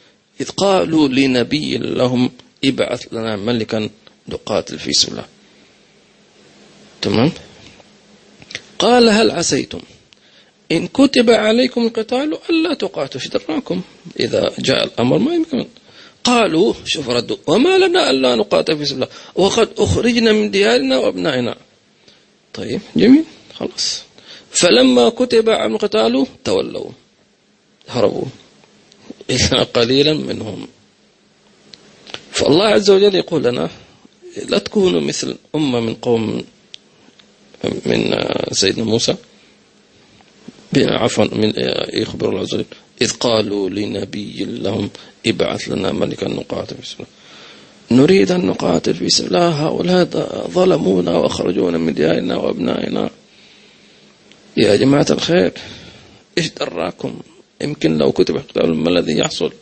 إذ 0.41 0.49
قالوا 0.49 1.07
لنبي 1.07 1.77
لهم 1.77 2.31
ابعث 2.65 3.13
لنا 3.13 3.35
ملكا 3.35 3.89
نقاتل 4.29 4.79
في 4.79 4.91
سبيل 4.93 5.13
الله. 5.13 5.25
تمام؟ 7.01 7.31
قال 8.79 9.09
هل 9.09 9.31
عسيتم 9.31 9.79
إن 10.71 10.87
كتب 10.87 11.31
عليكم 11.31 11.87
القتال 11.87 12.37
ألا 12.49 12.73
تقاتلوا 12.73 13.23
في 13.23 13.29
دراكم؟ 13.29 13.81
إذا 14.19 14.51
جاء 14.59 14.83
الأمر 14.83 15.17
ما 15.17 15.33
يمكن. 15.33 15.65
قالوا 16.23 16.73
شوف 16.85 17.09
ردوا 17.09 17.37
وما 17.47 17.77
لنا 17.77 18.09
ألا 18.09 18.35
نقاتل 18.35 18.77
في 18.77 18.85
سبيل 18.85 19.03
الله. 19.03 19.15
وقد 19.35 19.69
أخرجنا 19.77 20.31
من 20.31 20.51
ديارنا 20.51 20.97
وأبنائنا. 20.97 21.55
طيب 22.53 22.81
جميل 22.95 23.23
خلاص. 23.53 24.03
فلما 24.51 25.09
كتب 25.09 25.49
عن 25.49 25.71
القتال 25.71 26.25
تولوا. 26.43 26.89
هربوا. 27.87 28.25
إلا 29.29 29.63
قليلا 29.63 30.13
منهم. 30.13 30.67
فالله 32.31 32.65
عز 32.65 32.89
وجل 32.89 33.15
يقول 33.15 33.43
لنا 33.43 33.69
لا 34.49 34.57
تكونوا 34.57 35.01
مثل 35.01 35.35
أمة 35.55 35.79
من 35.79 35.93
قوم 35.93 36.43
من 37.85 38.15
سيدنا 38.51 38.83
موسى. 38.83 39.15
عفوا 40.77 41.25
من 41.25 41.53
يخبر 41.93 42.29
الله 42.29 42.39
عز 42.39 42.53
وجل 42.53 42.65
إذ 43.01 43.11
قالوا 43.11 43.69
لنبي 43.69 44.45
لهم 44.45 44.89
ابعث 45.25 45.69
لنا 45.69 45.91
ملكا 45.91 46.27
نقاتل 46.27 46.75
في 46.75 46.87
سبيل 46.87 47.05
نريد 47.91 48.31
أن 48.31 48.45
نقاتل 48.45 48.93
في 48.93 49.09
سبيل 49.09 49.35
هؤلاء 49.35 50.05
ظلمونا 50.51 51.17
وأخرجونا 51.17 51.77
من 51.77 51.93
ديارنا 51.93 52.35
وأبنائنا. 52.35 53.09
يا 54.57 54.75
جماعة 54.75 55.05
الخير 55.09 55.53
إيش 56.37 56.49
دراكم؟ 56.49 57.19
يمكن 57.63 57.97
لو 57.97 58.11
كتب 58.11 58.43
ما 58.55 58.89
الذي 58.89 59.17
يحصل. 59.17 59.53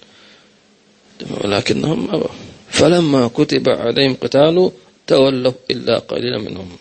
ولكنهم 1.29 2.09
أبوا 2.09 2.27
فلما 2.69 3.27
كتب 3.27 3.69
عليهم 3.69 4.13
قتال 4.15 4.71
تولوا 5.07 5.53
إلا 5.71 5.99
قليلا 5.99 6.37
منهم. 6.37 6.77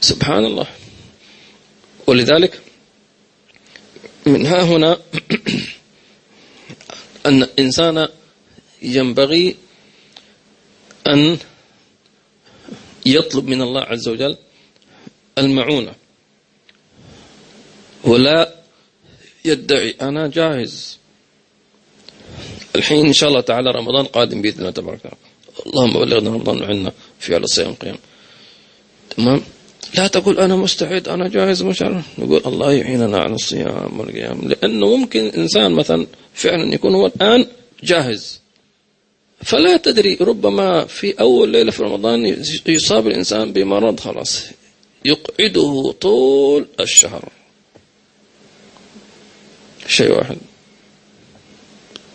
سبحان 0.00 0.44
الله. 0.44 0.66
ولذلك 2.06 2.60
من 4.26 4.46
ها 4.46 4.62
هنا 4.62 4.98
أن 7.26 7.42
الإنسان 7.42 8.08
ينبغي 8.82 9.56
أن 11.08 11.38
يطلب 13.06 13.46
من 13.46 13.62
الله 13.62 13.80
عز 13.80 14.08
وجل 14.08 14.36
المعونة. 15.38 15.94
ولا 18.04 18.61
يدعي 19.44 19.94
أنا 20.00 20.28
جاهز. 20.28 20.98
الحين 22.76 23.06
إن 23.06 23.12
شاء 23.12 23.28
الله 23.28 23.40
تعالى 23.40 23.70
رمضان 23.70 24.04
قادم 24.04 24.42
بإذن 24.42 24.58
الله 24.58 24.70
تبارك 24.70 25.00
اللهم 25.66 25.92
بلغنا 25.92 26.30
رمضان 26.30 26.62
وعنا 26.62 26.92
في 27.18 27.34
على 27.34 27.44
الصيام 27.44 27.74
قيام 27.74 27.96
تمام؟ 29.16 29.42
لا 29.94 30.06
تقول 30.06 30.38
أنا 30.38 30.56
مستعد 30.56 31.08
أنا 31.08 31.28
جاهز 31.28 31.62
مش 31.62 31.82
عارف 31.82 32.18
نقول 32.18 32.42
الله 32.46 32.72
يعيننا 32.72 33.18
على 33.18 33.34
الصيام 33.34 34.00
والقيام. 34.00 34.48
لأنه 34.48 34.96
ممكن 34.96 35.24
إنسان 35.26 35.72
مثلا 35.72 36.06
فعلا 36.34 36.74
يكون 36.74 36.94
هو 36.94 37.06
الآن 37.06 37.46
جاهز. 37.82 38.40
فلا 39.42 39.76
تدري 39.76 40.18
ربما 40.20 40.84
في 40.84 41.20
أول 41.20 41.48
ليلة 41.48 41.70
في 41.70 41.82
رمضان 41.82 42.44
يصاب 42.66 43.06
الإنسان 43.06 43.52
بمرض 43.52 44.00
خلاص 44.00 44.44
يقعده 45.04 45.94
طول 46.00 46.66
الشهر. 46.80 47.28
شيء 49.86 50.12
واحد. 50.12 50.36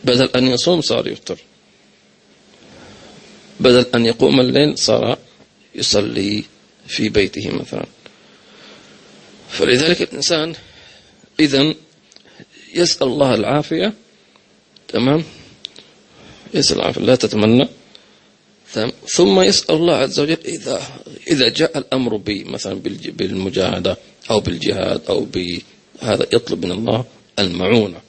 بدل 0.03 0.29
أن 0.35 0.47
يصوم 0.47 0.81
صار 0.81 1.07
يفطر. 1.07 1.37
بدل 3.59 3.85
أن 3.95 4.05
يقوم 4.05 4.39
الليل 4.39 4.77
صار 4.77 5.17
يصلي 5.75 6.43
في 6.87 7.09
بيته 7.09 7.51
مثلا. 7.51 7.85
فلذلك 9.49 10.01
الإنسان 10.01 10.53
إذا 11.39 11.73
يسأل 12.73 13.07
الله 13.07 13.35
العافية 13.35 13.93
تمام؟ 14.87 15.23
يسأل 16.53 16.77
العافية 16.77 17.01
لا 17.01 17.15
تتمنى. 17.15 17.67
ثم 19.07 19.41
يسأل 19.41 19.75
الله 19.75 19.95
عز 19.95 20.19
وجل 20.19 20.37
إذا 20.45 20.81
إذا 21.27 21.49
جاء 21.49 21.77
الأمر 21.77 22.21
مثلا 22.27 22.81
بالمجاهدة 23.05 23.97
أو 24.31 24.39
بالجهاد 24.39 25.01
أو 25.09 25.25
بهذا 25.25 26.27
يطلب 26.33 26.65
من 26.65 26.71
الله 26.71 27.05
المعونة. 27.39 28.01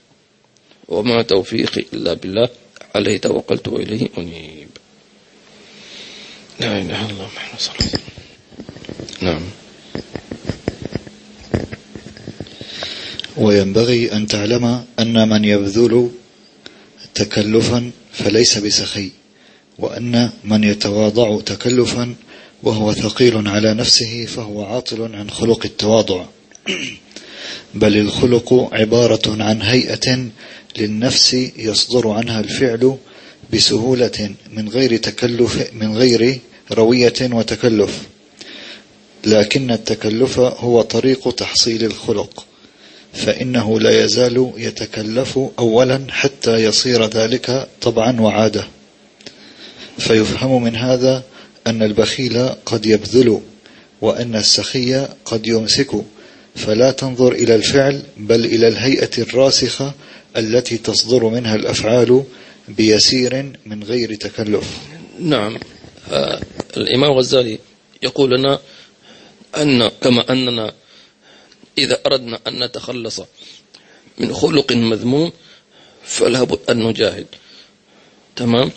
وما 0.88 1.22
توفيقي 1.22 1.84
إلا 1.92 2.12
بالله 2.14 2.48
عليه 2.94 3.18
توكلت 3.18 3.68
وإليه 3.68 4.08
أنيب. 4.18 4.68
لا 6.60 6.78
إله 6.78 7.06
إلا 7.06 7.10
الله 7.10 7.28
محمد 7.36 7.60
صلى 7.60 7.74
الله 7.74 7.86
عليه 7.86 7.88
وسلم. 7.88 8.02
نعم. 9.22 9.42
وينبغي 13.36 14.12
أن 14.12 14.26
تعلم 14.26 14.84
أن 14.98 15.28
من 15.28 15.44
يبذل 15.44 16.10
تكلفا 17.14 17.90
فليس 18.12 18.58
بسخي 18.58 19.10
وأن 19.78 20.30
من 20.44 20.64
يتواضع 20.64 21.40
تكلفا 21.40 22.14
وهو 22.62 22.92
ثقيل 22.92 23.48
على 23.48 23.74
نفسه 23.74 24.26
فهو 24.26 24.64
عاطل 24.64 25.14
عن 25.14 25.30
خلق 25.30 25.64
التواضع. 25.64 26.24
بل 27.74 27.96
الخلق 27.96 28.68
عبارة 28.72 29.42
عن 29.42 29.62
هيئة 29.62 30.26
للنفس 30.78 31.34
يصدر 31.56 32.08
عنها 32.08 32.40
الفعل 32.40 32.96
بسهولة 33.52 34.30
من 34.52 34.68
غير 34.68 34.96
تكلف 34.96 35.70
من 35.72 35.96
غير 35.96 36.40
روية 36.72 37.14
وتكلف. 37.22 37.98
لكن 39.24 39.70
التكلف 39.70 40.38
هو 40.38 40.82
طريق 40.82 41.34
تحصيل 41.34 41.84
الخلق 41.84 42.44
فإنه 43.12 43.80
لا 43.80 44.04
يزال 44.04 44.52
يتكلف 44.56 45.38
أولا 45.58 46.06
حتى 46.10 46.54
يصير 46.54 47.04
ذلك 47.04 47.68
طبعا 47.80 48.20
وعادة. 48.20 48.66
فيفهم 49.98 50.62
من 50.62 50.76
هذا 50.76 51.22
أن 51.66 51.82
البخيل 51.82 52.48
قد 52.48 52.86
يبذل 52.86 53.40
وأن 54.00 54.36
السخي 54.36 55.06
قد 55.24 55.46
يمسك. 55.46 55.90
فلا 56.58 56.90
تنظر 56.90 57.32
إلى 57.32 57.54
الفعل 57.54 58.02
بل 58.16 58.44
إلى 58.44 58.68
الهيئة 58.68 59.10
الراسخة 59.18 59.94
التي 60.36 60.78
تصدر 60.78 61.24
منها 61.24 61.54
الأفعال 61.54 62.24
بيسير 62.68 63.52
من 63.66 63.84
غير 63.84 64.14
تكلف. 64.14 64.78
نعم. 65.18 65.58
آه 66.10 66.40
الإمام 66.76 67.12
الغزالي 67.12 67.58
يقول 68.02 68.30
لنا 68.30 68.58
أن 69.56 69.88
كما 69.88 70.32
أننا 70.32 70.72
إذا 71.78 71.98
أردنا 72.06 72.38
أن 72.46 72.64
نتخلص 72.64 73.20
من 74.18 74.34
خلق 74.34 74.72
مذموم 74.72 75.32
فلا 76.04 76.42
بد 76.42 76.58
أن 76.70 76.82
نجاهد. 76.82 77.26
تمام؟ 78.36 78.70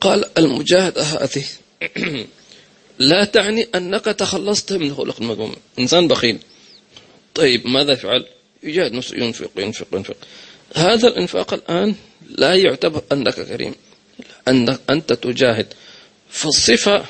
قال 0.00 0.24
المجاهدة 0.38 1.02
هذه 1.02 1.44
لا 2.98 3.24
تعني 3.24 3.68
أنك 3.74 4.04
تخلصت 4.04 4.72
من 4.72 4.94
خلق 4.94 5.16
المذموم 5.20 5.54
إنسان 5.78 6.08
بخيل. 6.08 6.38
طيب 7.34 7.66
ماذا 7.66 7.92
يفعل؟ 7.92 8.26
يجاهد 8.62 8.92
نفسه 8.92 9.16
ينفق 9.16 9.50
ينفق 9.56 9.86
ينفق. 9.92 10.16
هذا 10.74 11.08
الإنفاق 11.08 11.54
الآن 11.54 11.94
لا 12.30 12.54
يعتبر 12.54 13.02
أنك 13.12 13.34
كريم. 13.34 13.74
أنك 14.48 14.80
أنت 14.90 15.12
تجاهد. 15.12 15.66
فالصفة 16.30 17.04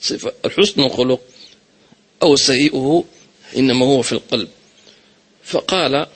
صفة 0.00 0.32
الحسن 0.44 0.80
الخلق 0.80 1.20
أو 2.22 2.36
سيئه 2.36 3.04
إنما 3.56 3.86
هو 3.86 4.02
في 4.02 4.12
القلب. 4.12 4.48
فقال 5.44 6.06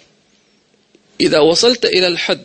إذا 1.20 1.38
وصلت 1.38 1.84
إلى 1.84 2.06
الحد 2.06 2.44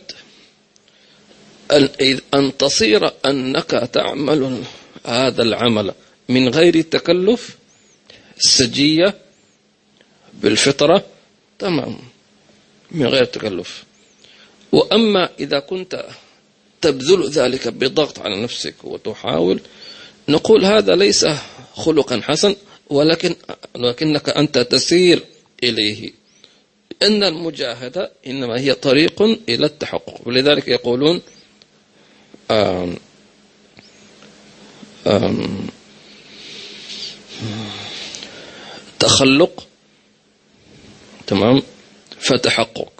أن 2.34 2.56
تصير 2.58 3.10
أنك 3.26 3.70
تعمل 3.92 4.62
هذا 5.06 5.42
العمل 5.42 5.94
من 6.28 6.48
غير 6.48 6.80
تكلف 6.80 7.56
سجية 8.38 9.14
بالفطرة 10.42 11.04
تمام 11.58 11.98
من 12.90 13.06
غير 13.06 13.24
تكلف. 13.24 13.84
وأما 14.72 15.28
إذا 15.40 15.58
كنت 15.58 16.06
تبذل 16.80 17.28
ذلك 17.28 17.68
بضغط 17.68 18.18
على 18.18 18.42
نفسك 18.42 18.74
وتحاول 18.84 19.60
نقول 20.28 20.64
هذا 20.64 20.96
ليس 20.96 21.26
خلقا 21.74 22.20
حسن 22.22 22.56
ولكن 22.90 23.34
ولكنك 23.74 24.28
أنت 24.28 24.58
تسير 24.58 25.24
إليه. 25.62 26.10
إن 27.02 27.24
المجاهدة 27.24 28.10
إنما 28.26 28.60
هي 28.60 28.74
طريق 28.74 29.22
إلى 29.22 29.66
التحقق. 29.66 30.20
ولذلك 30.26 30.68
يقولون 30.68 31.20
آم 32.50 32.96
آم 35.06 35.66
تخلق 38.98 39.67
تمام؟ 41.28 41.62
فتحقق. 42.20 42.92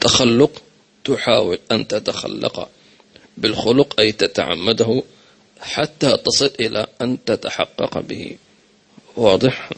تخلق 0.00 0.62
تحاول 1.04 1.58
أن 1.72 1.88
تتخلق 1.88 2.68
بالخلق 3.36 4.00
أي 4.00 4.12
تتعمده 4.12 5.02
حتى 5.60 6.16
تصل 6.16 6.50
إلى 6.60 6.86
أن 7.02 7.24
تتحقق 7.24 7.98
به. 7.98 8.36
واضح؟ 9.16 9.70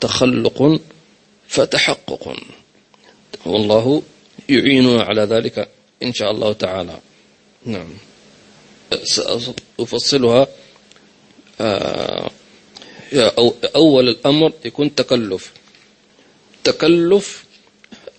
تخلق 0.00 0.80
فتحقق. 1.48 2.36
والله 3.46 4.02
يعيننا 4.48 5.02
على 5.02 5.22
ذلك 5.22 5.68
إن 6.02 6.12
شاء 6.12 6.30
الله 6.30 6.52
تعالى. 6.52 6.98
نعم. 7.66 7.94
سأفصلها 9.04 10.46
آه، 11.60 12.30
أول 13.76 14.08
الأمر 14.08 14.52
يكون 14.64 14.94
تكلف. 14.94 15.52
تكلف 16.64 17.44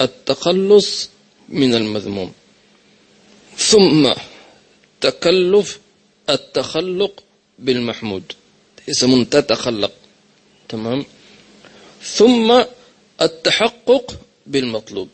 التخلص 0.01 1.09
من 1.49 1.75
المذموم. 1.75 2.31
ثم 3.57 4.13
تكلف 5.01 5.79
التخلق 6.29 7.23
بالمحمود. 7.59 8.23
يسمون 8.87 9.29
تتخلق. 9.29 9.91
تمام؟ 10.69 11.05
ثم 12.03 12.63
التحقق 13.21 14.19
بالمطلوب. 14.47 15.09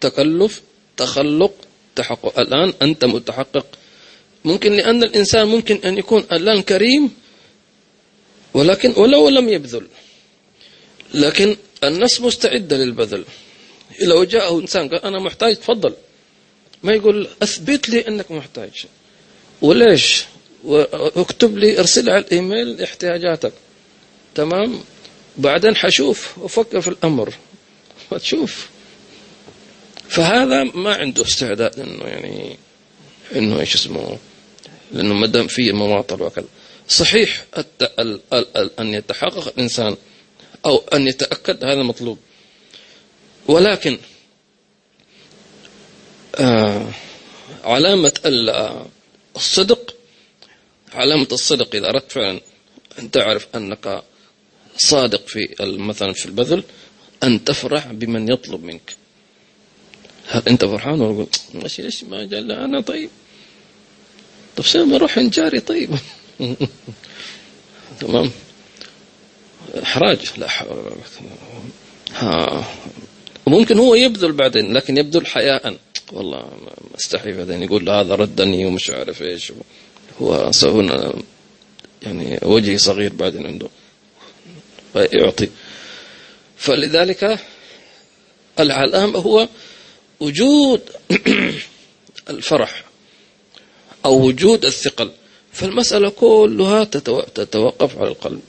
تكلف 0.00 0.62
تخلق 0.96 1.52
تحقق. 1.96 2.40
الآن 2.40 2.72
أنت 2.82 3.04
متحقق. 3.04 3.66
ممكن 4.44 4.72
لأن 4.72 5.02
الإنسان 5.04 5.48
ممكن 5.48 5.76
أن 5.84 5.98
يكون 5.98 6.24
الآن 6.32 6.62
كريم 6.62 7.25
ولكن 8.56 8.92
ولو 8.96 9.28
لم 9.28 9.48
يبذل. 9.48 9.86
لكن 11.14 11.56
النفس 11.84 12.20
مستعدة 12.20 12.76
للبذل. 12.76 13.24
لو 14.02 14.24
جاءه 14.24 14.60
إنسان 14.60 14.88
قال 14.88 15.04
أنا 15.04 15.20
محتاج 15.20 15.56
تفضل. 15.56 15.94
ما 16.82 16.92
يقول 16.92 17.28
أثبت 17.42 17.88
لي 17.88 18.08
أنك 18.08 18.30
محتاج. 18.30 18.86
وليش؟ 19.62 20.24
واكتب 20.64 21.58
لي 21.58 21.78
ارسل 21.80 22.10
على 22.10 22.18
الإيميل 22.18 22.82
احتياجاتك. 22.82 23.52
تمام؟ 24.34 24.80
بعدين 25.36 25.76
حشوف 25.76 26.38
وفكر 26.38 26.80
في 26.80 26.88
الأمر. 26.88 27.34
وتشوف. 28.10 28.68
فهذا 30.08 30.62
ما 30.64 30.94
عنده 30.94 31.22
استعداد 31.22 31.80
إنه 31.80 32.04
يعني 32.04 32.56
إنه 33.34 33.60
إيش 33.60 33.74
اسمه 33.74 34.18
لأنه 34.92 35.14
ما 35.14 35.26
دام 35.26 35.46
فيه 35.46 35.72
مماطل 35.72 36.22
وكذا. 36.22 36.48
صحيح 36.88 37.44
أن 38.78 38.94
يتحقق 38.94 39.48
الإنسان 39.48 39.96
أو 40.66 40.78
أن 40.78 41.06
يتأكد 41.08 41.64
هذا 41.64 41.82
مطلوب 41.82 42.18
ولكن 43.48 43.98
آه 46.34 46.90
علامة 47.64 48.12
الصدق 49.36 49.94
علامة 50.92 51.28
الصدق 51.32 51.74
إذا 51.74 51.88
أردت 51.88 52.12
فعلا 52.12 52.40
أن 52.98 53.10
تعرف 53.10 53.46
أنك 53.54 54.02
صادق 54.76 55.26
في 55.26 55.54
مثلا 55.60 56.12
في 56.12 56.26
البذل 56.26 56.64
أن 57.22 57.44
تفرح 57.44 57.86
بمن 57.86 58.28
يطلب 58.28 58.64
منك. 58.64 58.96
هل 60.26 60.42
أنت 60.48 60.64
فرحان؟ 60.64 61.00
ولا 61.00 61.26
ماشي 61.54 61.82
ليش 61.82 62.04
ما 62.04 62.24
جاء 62.24 62.40
أنا 62.40 62.80
طيب. 62.80 63.10
طب 64.56 64.64
سيما 64.64 64.96
روح 64.96 65.18
جاري 65.18 65.60
طيب. 65.60 65.90
تمام. 68.00 68.30
إحراج 69.82 70.18
لا 70.36 70.48
حول 70.48 70.92
ها. 72.12 72.64
وممكن 73.46 73.78
هو 73.78 73.94
يبذل 73.94 74.32
بعدين 74.32 74.72
لكن 74.72 74.96
يبذل 74.96 75.26
حياء. 75.26 75.76
والله 76.12 76.44
استحي 76.98 77.32
بعدين 77.32 77.62
يقول 77.62 77.90
هذا 77.90 78.14
ردني 78.14 78.66
ومش 78.66 78.90
عارف 78.90 79.22
إيش. 79.22 79.52
هو 80.22 80.50
هنا 80.64 81.14
يعني 82.02 82.38
وجهي 82.42 82.78
صغير 82.78 83.12
بعدين 83.12 83.46
عنده. 83.46 83.68
يعطي. 84.94 85.48
فلذلك 86.56 87.38
العلامة 88.60 89.18
هو 89.18 89.48
وجود 90.20 90.80
الفرح 92.30 92.84
أو 94.04 94.26
وجود 94.26 94.64
الثقل. 94.64 95.10
فالمسألة 95.56 96.08
كلها 96.10 96.84
تتوقف 97.38 97.98
على 97.98 98.08
القلب. 98.08 98.40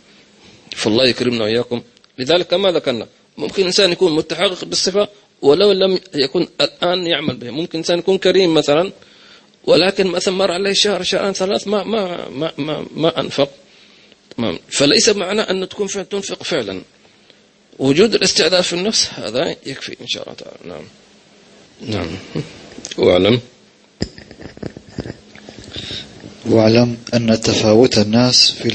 فالله 0.76 1.04
يكرمنا 1.08 1.44
وإياكم. 1.44 1.82
لذلك 2.20 2.48
كما 2.48 2.72
ذكرنا 2.72 3.08
ممكن 3.38 3.66
إنسان 3.66 3.92
يكون 3.92 4.16
متحقق 4.16 4.66
بالصفة 4.66 5.08
ولو 5.42 5.72
لم 5.72 6.00
يكن 6.14 6.48
الآن 6.62 7.08
يعمل 7.08 7.36
به 7.36 7.50
ممكن 7.52 7.78
إنسان 7.78 8.00
يكون 8.00 8.18
كريم 8.18 8.54
مثلا 8.54 8.92
ولكن 9.64 10.08
مثلا 10.08 10.34
مر 10.34 10.52
عليه 10.52 10.74
شهر 10.74 11.04
شهران 11.04 11.34
ثلاث 11.34 11.68
ما 11.68 11.84
ما 11.84 12.30
ما 12.30 12.52
ما, 12.58 12.86
ما 12.96 13.20
أنفق. 13.20 13.50
تمام. 14.38 14.60
فليس 14.70 15.10
معنى 15.10 15.42
أن 15.42 15.70
تكون 15.70 15.88
فعلا 15.88 16.06
تنفق 16.06 16.44
فعلا. 16.44 16.82
وجود 17.80 18.16
الاستعداد 18.16 18.64
في 18.64 18.74
النفس 18.74 19.10
هذا 19.14 19.56
يكفي 19.66 19.98
إن 20.02 20.08
شاء 20.08 20.24
الله 20.24 20.36
تعالى. 20.36 20.58
نعم. 20.66 20.86
نعم. 21.82 22.08
واعلم 22.98 23.40
واعلم 26.50 26.98
أن 27.14 27.42
تفاوت 27.42 27.98
الناس 27.98 28.52
في 28.52 28.72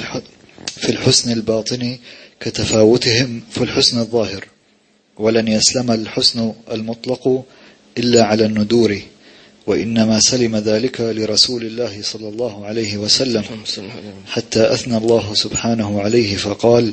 في 0.66 0.88
الحسن 0.88 1.32
الباطني 1.32 2.00
كتفاوتهم 2.40 3.42
في 3.50 3.60
الحسن 3.64 3.98
الظاهر 3.98 4.44
ولن 5.18 5.48
يسلم 5.48 5.90
الحسن 5.90 6.52
المطلق 6.72 7.44
إلا 7.98 8.24
على 8.24 8.44
الندور 8.46 9.00
وإنما 9.66 10.20
سلم 10.20 10.56
ذلك 10.56 11.00
لرسول 11.00 11.62
الله 11.62 12.02
صلى 12.02 12.28
الله 12.28 12.66
عليه 12.66 12.96
وسلم 12.96 13.44
حتى 14.26 14.72
أثنى 14.72 14.96
الله 14.96 15.34
سبحانه 15.34 16.00
عليه 16.00 16.36
فقال 16.36 16.92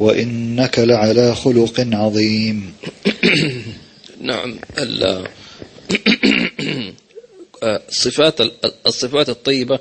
وإنك 0.00 0.78
لعلى 0.78 1.34
خلق 1.34 1.88
عظيم. 1.92 2.72
نعم 4.20 4.56
الصفات 7.62 8.40
الصفات 8.86 9.28
الطيبة 9.28 9.78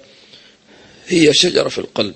هي 1.08 1.34
شجرة 1.34 1.70
في 1.70 1.78
القلب. 1.78 2.16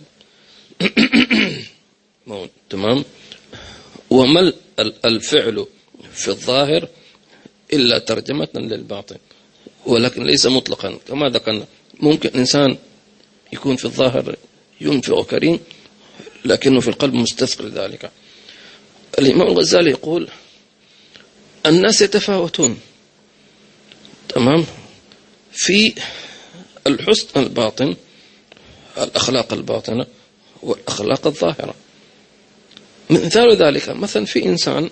تمام؟ 2.69 3.03
وما 4.09 4.53
الفعل 5.05 5.65
في 6.13 6.27
الظاهر 6.27 6.87
إلا 7.73 7.97
ترجمة 7.99 8.47
للباطن 8.55 9.17
ولكن 9.85 10.23
ليس 10.23 10.45
مطلقا. 10.45 10.99
كما 11.07 11.29
ذكرنا 11.29 11.65
ممكن 11.99 12.29
إنسان 12.35 12.77
يكون 13.53 13.75
في 13.75 13.85
الظاهر 13.85 14.35
ينفق 14.81 15.25
كريم 15.25 15.59
لكنه 16.45 16.79
في 16.79 16.87
القلب 16.87 17.13
مستثقل 17.13 17.69
ذلك. 17.71 18.11
الإمام 19.19 19.47
الغزالي 19.47 19.91
يقول 19.91 20.29
الناس 21.65 22.01
يتفاوتون. 22.01 22.79
تمام؟ 24.29 24.65
في 25.51 25.93
الحسن 26.87 27.39
الباطن 27.39 27.95
الأخلاق 29.03 29.53
الباطنة 29.53 30.05
والأخلاق 30.63 31.27
الظاهرة. 31.27 31.73
مثال 33.09 33.55
ذلك 33.55 33.89
مثلا 33.89 34.25
في 34.25 34.45
إنسان 34.45 34.89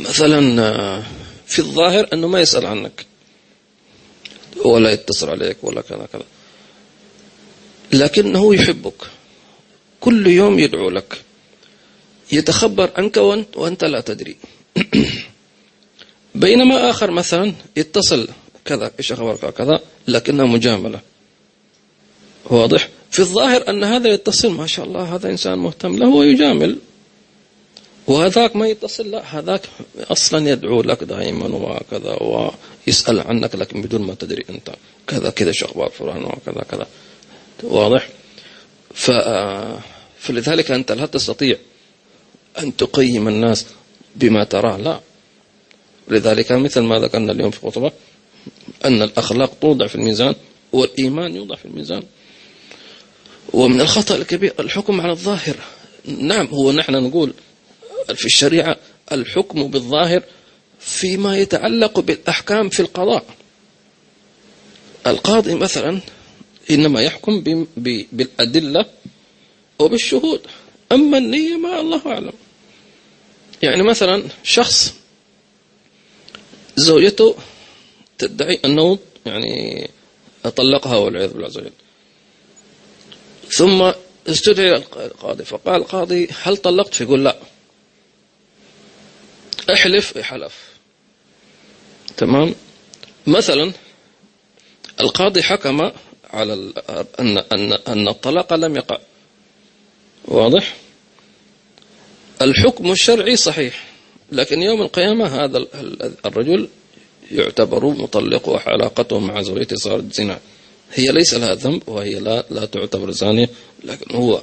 مثلا 0.00 0.62
آه، 0.62 1.02
في 1.46 1.58
الظاهر 1.58 2.08
أنه 2.12 2.28
ما 2.28 2.40
يسأل 2.40 2.66
عنك 2.66 3.06
ولا 4.64 4.90
يتصل 4.90 5.30
عليك 5.30 5.64
ولا 5.64 5.80
كذا 5.80 6.08
كذا 6.12 6.24
لكنه 7.92 8.54
يحبك 8.54 9.02
كل 10.00 10.26
يوم 10.26 10.58
يدعو 10.58 10.90
لك 10.90 11.22
يتخبر 12.32 12.90
عنك 12.96 13.16
وانت, 13.16 13.56
وأنت 13.56 13.84
لا 13.84 14.00
تدري. 14.00 14.36
بينما 16.34 16.90
آخر 16.90 17.10
مثلا 17.10 17.52
يتصل 17.76 18.28
كذا 18.64 18.90
إيش 18.98 19.12
أخبارك؟ 19.12 19.54
كذا 19.54 19.80
لكنها 20.08 20.44
مجاملة. 20.44 21.00
واضح؟ 22.50 22.88
في 23.10 23.20
الظاهر 23.20 23.70
أن 23.70 23.84
هذا 23.84 24.08
يتصل 24.12 24.50
ما 24.50 24.66
شاء 24.66 24.86
الله 24.86 25.14
هذا 25.14 25.30
إنسان 25.30 25.58
مهتم 25.58 25.96
له 25.96 26.08
ويجامل. 26.08 26.78
وهذاك 28.06 28.56
ما 28.56 28.68
يتصل 28.68 29.10
لا 29.10 29.38
هذاك 29.38 29.62
أصلا 29.98 30.50
يدعو 30.50 30.82
لك 30.82 31.04
دائما 31.04 31.46
وكذا 31.46 32.18
ويسأل 32.22 33.20
عنك 33.20 33.54
لكن 33.54 33.82
بدون 33.82 34.02
ما 34.02 34.14
تدري 34.14 34.44
أنت 34.50 34.70
كذا 35.06 35.30
كذا 35.30 35.52
شو 35.52 35.66
أخبار 35.66 35.90
فلان 35.90 36.24
وكذا 36.24 36.64
كذا. 36.70 36.86
واضح؟ 37.62 38.08
ف 38.94 39.10
فلذلك 40.18 40.70
أنت 40.70 40.92
لا 40.92 41.06
تستطيع 41.06 41.56
أن 42.58 42.76
تقيم 42.76 43.28
الناس 43.28 43.66
بما 44.16 44.44
تراه 44.44 44.76
لا. 44.76 45.00
لذلك 46.08 46.52
مثل 46.52 46.80
ما 46.80 46.98
ذكرنا 46.98 47.32
اليوم 47.32 47.50
في 47.50 47.60
خطبة 47.60 47.92
أن 48.84 49.02
الأخلاق 49.02 49.52
توضع 49.60 49.86
في 49.86 49.94
الميزان 49.94 50.34
والإيمان 50.72 51.36
يوضع 51.36 51.54
في 51.54 51.64
الميزان. 51.64 52.02
ومن 53.52 53.80
الخطأ 53.80 54.16
الكبير 54.16 54.54
الحكم 54.60 55.00
على 55.00 55.12
الظاهر. 55.12 55.56
نعم 56.04 56.46
هو 56.46 56.72
نحن 56.72 56.92
نقول 56.92 57.34
في 58.14 58.24
الشريعة 58.24 58.76
الحكم 59.12 59.68
بالظاهر 59.68 60.22
فيما 60.80 61.38
يتعلق 61.38 62.00
بالأحكام 62.00 62.68
في 62.68 62.80
القضاء. 62.80 63.24
القاضي 65.06 65.54
مثلا 65.54 66.00
إنما 66.70 67.02
يحكم 67.02 67.40
بالأدلة 68.12 68.86
وبالشهود. 69.78 70.40
أما 70.92 71.18
النية 71.18 71.56
ما 71.56 71.80
الله 71.80 72.02
أعلم. 72.06 72.32
يعني 73.62 73.82
مثلا 73.82 74.22
شخص 74.42 74.94
زوجته 76.76 77.34
تدعي 78.18 78.60
أنه 78.64 78.98
يعني 79.26 79.90
طلقها 80.56 80.96
والعياذ 80.96 81.32
بالله 81.32 81.46
عز 81.46 81.58
وجل 81.58 81.70
ثم 83.50 83.92
استدعي 84.28 84.76
القاضي. 84.76 85.44
فقال 85.44 85.76
القاضي 85.76 86.28
هل 86.42 86.56
طلقت؟ 86.56 86.94
فيقول 86.94 87.24
لا. 87.24 87.36
احلف 89.72 90.18
حلف 90.18 90.54
تمام؟ 92.16 92.54
مثلا 93.26 93.72
القاضي 95.00 95.42
حكم 95.42 95.90
على 96.30 96.72
أن 97.20 97.38
أن 97.38 97.72
أن 97.72 98.08
الطلاق 98.08 98.54
لم 98.54 98.76
يقع. 98.76 98.98
واضح؟ 100.24 100.76
الحكم 102.42 102.92
الشرعي 102.92 103.36
صحيح 103.36 103.86
لكن 104.32 104.62
يوم 104.62 104.82
القيامة 104.82 105.44
هذا 105.44 105.66
الرجل 106.26 106.68
يعتبر 107.30 107.86
مطلق 107.86 108.48
وعلاقته 108.48 109.18
مع 109.18 109.42
زوجته 109.42 109.76
صارت 109.76 110.12
زنا. 110.12 110.40
هي 110.94 111.12
ليس 111.12 111.34
لها 111.34 111.54
ذنب 111.54 111.82
وهي 111.86 112.20
لا 112.20 112.44
لا 112.50 112.64
تعتبر 112.64 113.10
زانية 113.10 113.48
لكن 113.84 114.16
هو 114.16 114.42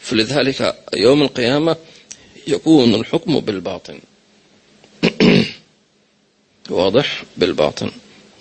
فلذلك 0.00 0.76
يوم 0.94 1.22
القيامة 1.22 1.76
يكون 2.46 2.94
الحكم 2.94 3.40
بالباطن. 3.40 4.00
واضح؟ 6.70 7.24
بالباطن. 7.36 7.90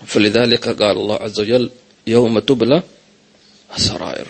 فلذلك 0.06 0.82
قال 0.82 0.98
الله 0.98 1.16
عز 1.16 1.40
وجل 1.40 1.70
يوم 2.08 2.40
تبلى 2.40 2.84
السرائر. 3.78 4.28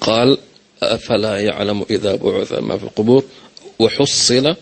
قال 0.00 0.38
أفلا 0.82 1.40
يعلم 1.40 1.84
إذا 1.90 2.14
بعث 2.14 2.52
ما 2.52 2.78
في 2.78 2.84
القبور 2.84 3.24
وحصل 3.78 4.56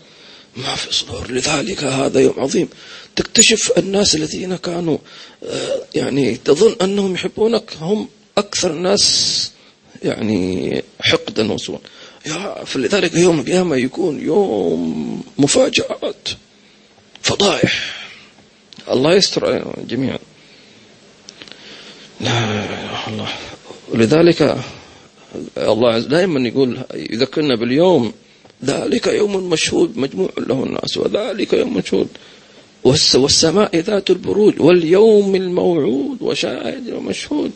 ما 0.55 0.75
في 0.75 0.89
الصدور 0.89 1.31
لذلك 1.31 1.83
هذا 1.83 2.19
يوم 2.19 2.33
عظيم. 2.37 2.67
تكتشف 3.15 3.71
الناس 3.77 4.15
الذين 4.15 4.55
كانوا 4.55 4.97
آه، 5.43 5.81
يعني 5.95 6.35
تظن 6.35 6.75
أنهم 6.81 7.13
يحبونك 7.13 7.73
هم 7.79 8.07
أكثر 8.37 8.71
الناس 8.71 9.51
يعني 10.03 10.83
حقدا 10.99 11.51
وسوءا 11.51 11.79
فلذلك 12.65 13.13
يوم 13.13 13.39
القيامة 13.39 13.75
يكون 13.75 14.21
يوم 14.21 15.23
مفاجآت 15.37 16.27
فضائح. 17.21 17.95
الله 18.91 19.13
يستر 19.13 19.45
علينا 19.45 19.73
جميعا. 19.87 20.19
لا 22.21 22.39
إله 22.65 23.07
الله. 23.07 23.29
ولذلك 23.89 24.57
الله 25.57 25.99
دائما 25.99 26.47
يقول 26.47 26.81
يذكرنا 26.93 27.55
باليوم 27.55 28.13
ذلك 28.63 29.07
يوم 29.07 29.49
مشهود 29.49 29.97
مجموع 29.97 30.29
له 30.37 30.63
الناس 30.63 30.97
وذلك 30.97 31.53
يوم 31.53 31.77
مشهود. 31.77 32.07
والسماء 32.83 33.77
ذات 33.77 34.09
البروج 34.09 34.61
واليوم 34.61 35.35
الموعود 35.35 36.17
وشاهد 36.21 36.93
ومشهود. 36.93 37.51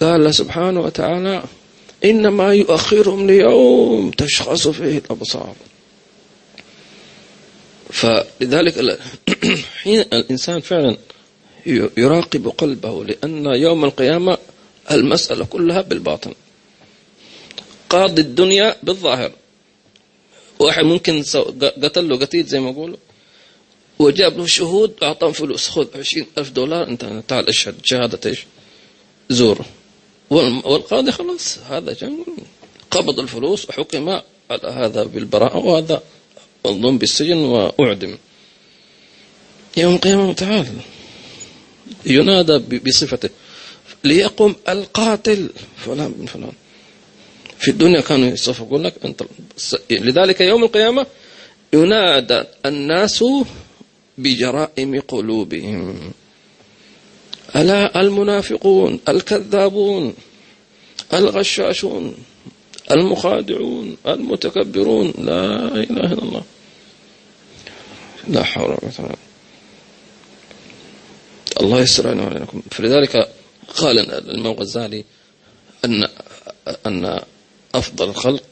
قال 0.00 0.34
سبحانه 0.34 0.80
وتعالى 0.80 1.42
إنما 2.04 2.54
يؤخرهم 2.54 3.26
ليوم 3.26 4.10
تشخص 4.10 4.68
فيه 4.68 4.98
الأبصار. 4.98 5.54
فلذلك 7.90 8.98
حين 9.82 10.00
الإنسان 10.00 10.60
فعلا 10.60 10.96
يراقب 11.96 12.48
قلبه 12.48 13.04
لأن 13.04 13.46
يوم 13.46 13.84
القيامة 13.84 14.38
المسألة 14.90 15.44
كلها 15.44 15.82
بالباطن. 15.82 16.32
قاضي 17.90 18.22
الدنيا 18.22 18.76
بالظاهر. 18.82 19.32
واحد 20.58 20.84
ممكن 20.84 21.22
قتل 21.82 22.08
له 22.08 22.16
قتيل 22.16 22.46
زي 22.46 22.60
ما 22.60 22.70
يقولوا 22.70 22.96
وجاب 23.98 24.38
له 24.38 24.46
شهود 24.46 24.94
أعطاهم 25.02 25.32
فلوس. 25.32 25.68
خذ 25.68 25.98
عشرين 25.98 26.26
ألف 26.38 26.50
دولار 26.50 26.88
أنت 26.88 27.22
تعال 27.28 27.48
اشهد 27.48 27.74
شهادة 27.84 28.30
إيش؟ 28.30 28.40
زوره. 29.30 29.66
والقاضي 30.30 31.12
خلاص 31.12 31.58
هذا 31.58 31.96
قبض 32.90 33.20
الفلوس 33.20 33.68
وحكم 33.68 34.08
على 34.50 34.68
هذا 34.68 35.04
بالبراءة 35.04 35.56
وهذا 35.56 36.02
مظلوم 36.66 36.98
بالسجن 36.98 37.36
وأعدم. 37.36 38.18
يوم 39.76 39.94
القيامة 39.94 40.32
تعالى 40.32 40.70
ينادى 42.06 42.78
بصفته 42.78 43.30
ليقم 44.04 44.54
القاتل. 44.68 45.50
فلان 45.76 46.12
بن 46.12 46.26
فلان. 46.26 46.52
في 47.58 47.70
الدنيا 47.70 48.00
كانوا 48.00 48.28
يصفقون 48.28 48.82
لك 48.82 48.94
أنت 49.04 49.22
لذلك 49.90 50.40
يوم 50.40 50.64
القيامة 50.64 51.06
ينادى 51.72 52.42
الناس 52.66 53.24
بجرائم 54.18 55.00
قلوبهم. 55.00 56.12
ألا 57.56 58.00
المنافقون 58.00 59.00
الكذابون 59.08 60.14
الغشاشون 61.14 62.14
المخادعون 62.90 63.96
المتكبرون 64.06 65.14
لا 65.18 65.66
إله 65.66 66.12
إلا 66.12 66.22
الله. 66.22 66.42
لا 68.28 68.42
حول 68.42 68.64
ولا 68.70 68.78
قوة 68.98 69.16
الله 71.60 71.80
يستر 71.80 72.08
علينا 72.08 72.22
وعليكم 72.22 72.62
فلذلك 72.70 73.28
قال 73.76 73.98
الإمام 73.98 74.52
الغزالي 74.52 75.04
أن 75.84 76.08
أن 76.86 77.20
أفضل 77.74 78.08
الخلق 78.08 78.42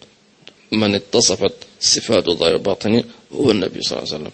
من 0.73 0.95
اتصفت 0.95 1.53
صفات 1.81 2.31
ظاهر 2.31 2.57
باطني 2.57 3.05
هو 3.33 3.51
النبي 3.51 3.83
صلى 3.83 3.99
الله 3.99 4.13
عليه 4.15 4.25
وسلم. 4.25 4.33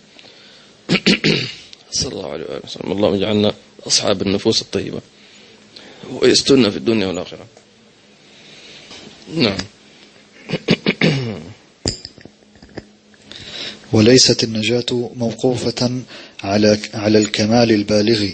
صلى 2.01 2.13
الله 2.13 2.31
عليه 2.31 2.45
وسلم. 2.65 2.93
اللهم 2.93 3.15
اجعلنا 3.15 3.55
أصحاب 3.87 4.23
النفوس 4.23 4.63
الطيبة. 4.63 5.01
ويسترنا 6.11 6.71
في 6.71 6.77
الدنيا 6.77 7.07
والآخرة. 7.07 7.47
نعم. 9.35 9.59
وليست 13.93 14.45
النجاة 14.45 15.11
موقوفة 15.17 16.03
على 16.43 16.79
على 16.95 17.19
الكمال 17.19 17.73
البالغ 17.73 18.29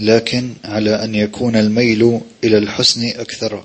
لكن 0.00 0.54
على 0.64 1.04
أن 1.04 1.14
يكون 1.14 1.56
الميل 1.56 2.20
إلى 2.44 2.58
الحسن 2.58 3.06
أكثر. 3.08 3.64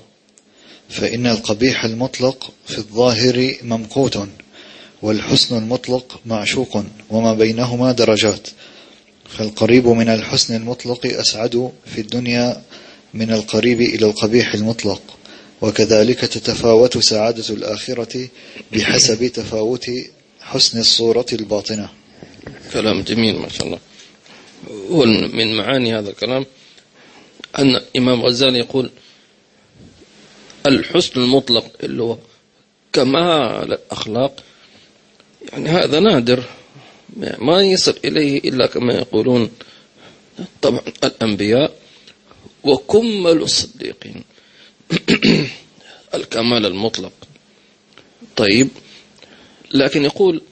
فإن 0.90 1.26
القبيح 1.26 1.84
المطلق 1.84 2.52
في 2.66 2.78
الظاهر 2.78 3.54
ممقوت 3.62 4.18
والحسن 5.02 5.58
المطلق 5.58 6.20
معشوق 6.26 6.84
وما 7.10 7.34
بينهما 7.34 7.92
درجات 7.92 8.48
فالقريب 9.28 9.88
من 9.88 10.08
الحسن 10.08 10.56
المطلق 10.56 11.06
أسعد 11.06 11.72
في 11.94 12.00
الدنيا 12.00 12.62
من 13.14 13.32
القريب 13.32 13.80
إلى 13.80 14.06
القبيح 14.06 14.54
المطلق 14.54 15.02
وكذلك 15.60 16.20
تتفاوت 16.20 16.98
سعادة 16.98 17.54
الآخرة 17.54 18.28
بحسب 18.72 19.26
تفاوت 19.26 19.90
حسن 20.40 20.78
الصورة 20.78 21.26
الباطنة. 21.32 21.88
كلام 22.72 23.02
جميل 23.02 23.38
ما 23.38 23.48
شاء 23.48 23.66
الله. 23.66 23.78
ومن 24.90 25.56
معاني 25.56 25.98
هذا 25.98 26.10
الكلام 26.10 26.46
أن 27.58 27.80
إمام 27.96 28.22
غزالي 28.22 28.58
يقول 28.58 28.90
الحسن 30.66 31.20
المطلق 31.20 31.72
اللي 31.82 32.02
هو 32.02 32.18
كمال 32.92 33.72
الأخلاق. 33.72 34.44
يعني 35.52 35.68
هذا 35.68 36.00
نادر. 36.00 36.44
ما 37.38 37.62
يصل 37.62 37.98
إليه 38.04 38.38
إلا 38.38 38.66
كما 38.66 38.94
يقولون 38.94 39.50
طبعا 40.62 40.82
الأنبياء 41.04 41.72
وكمل 42.64 43.42
الصديقين. 43.42 44.24
الكمال 46.14 46.66
المطلق. 46.66 47.12
طيب. 48.36 48.68
لكن 49.72 50.04
يقول 50.04 50.42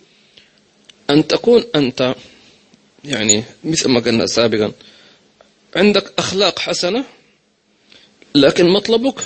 أن 1.10 1.26
تكون 1.26 1.64
أنت 1.74 2.14
يعني 3.04 3.44
مثل 3.64 3.88
ما 3.88 4.00
قلنا 4.00 4.26
سابقا 4.26 4.72
عندك 5.76 6.12
أخلاق 6.18 6.58
حسنة 6.58 7.04
لكن 8.34 8.68
مطلبك 8.68 9.20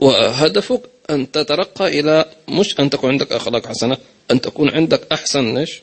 وهدفك 0.00 0.82
أن 1.10 1.30
تترقى 1.30 2.00
إلى 2.00 2.24
مش 2.48 2.80
أن 2.80 2.90
تكون 2.90 3.10
عندك 3.10 3.32
أخلاق 3.32 3.66
حسنة 3.66 3.96
أن 4.30 4.40
تكون 4.40 4.70
عندك 4.70 5.12
أحسن 5.12 5.56
إيش 5.56 5.82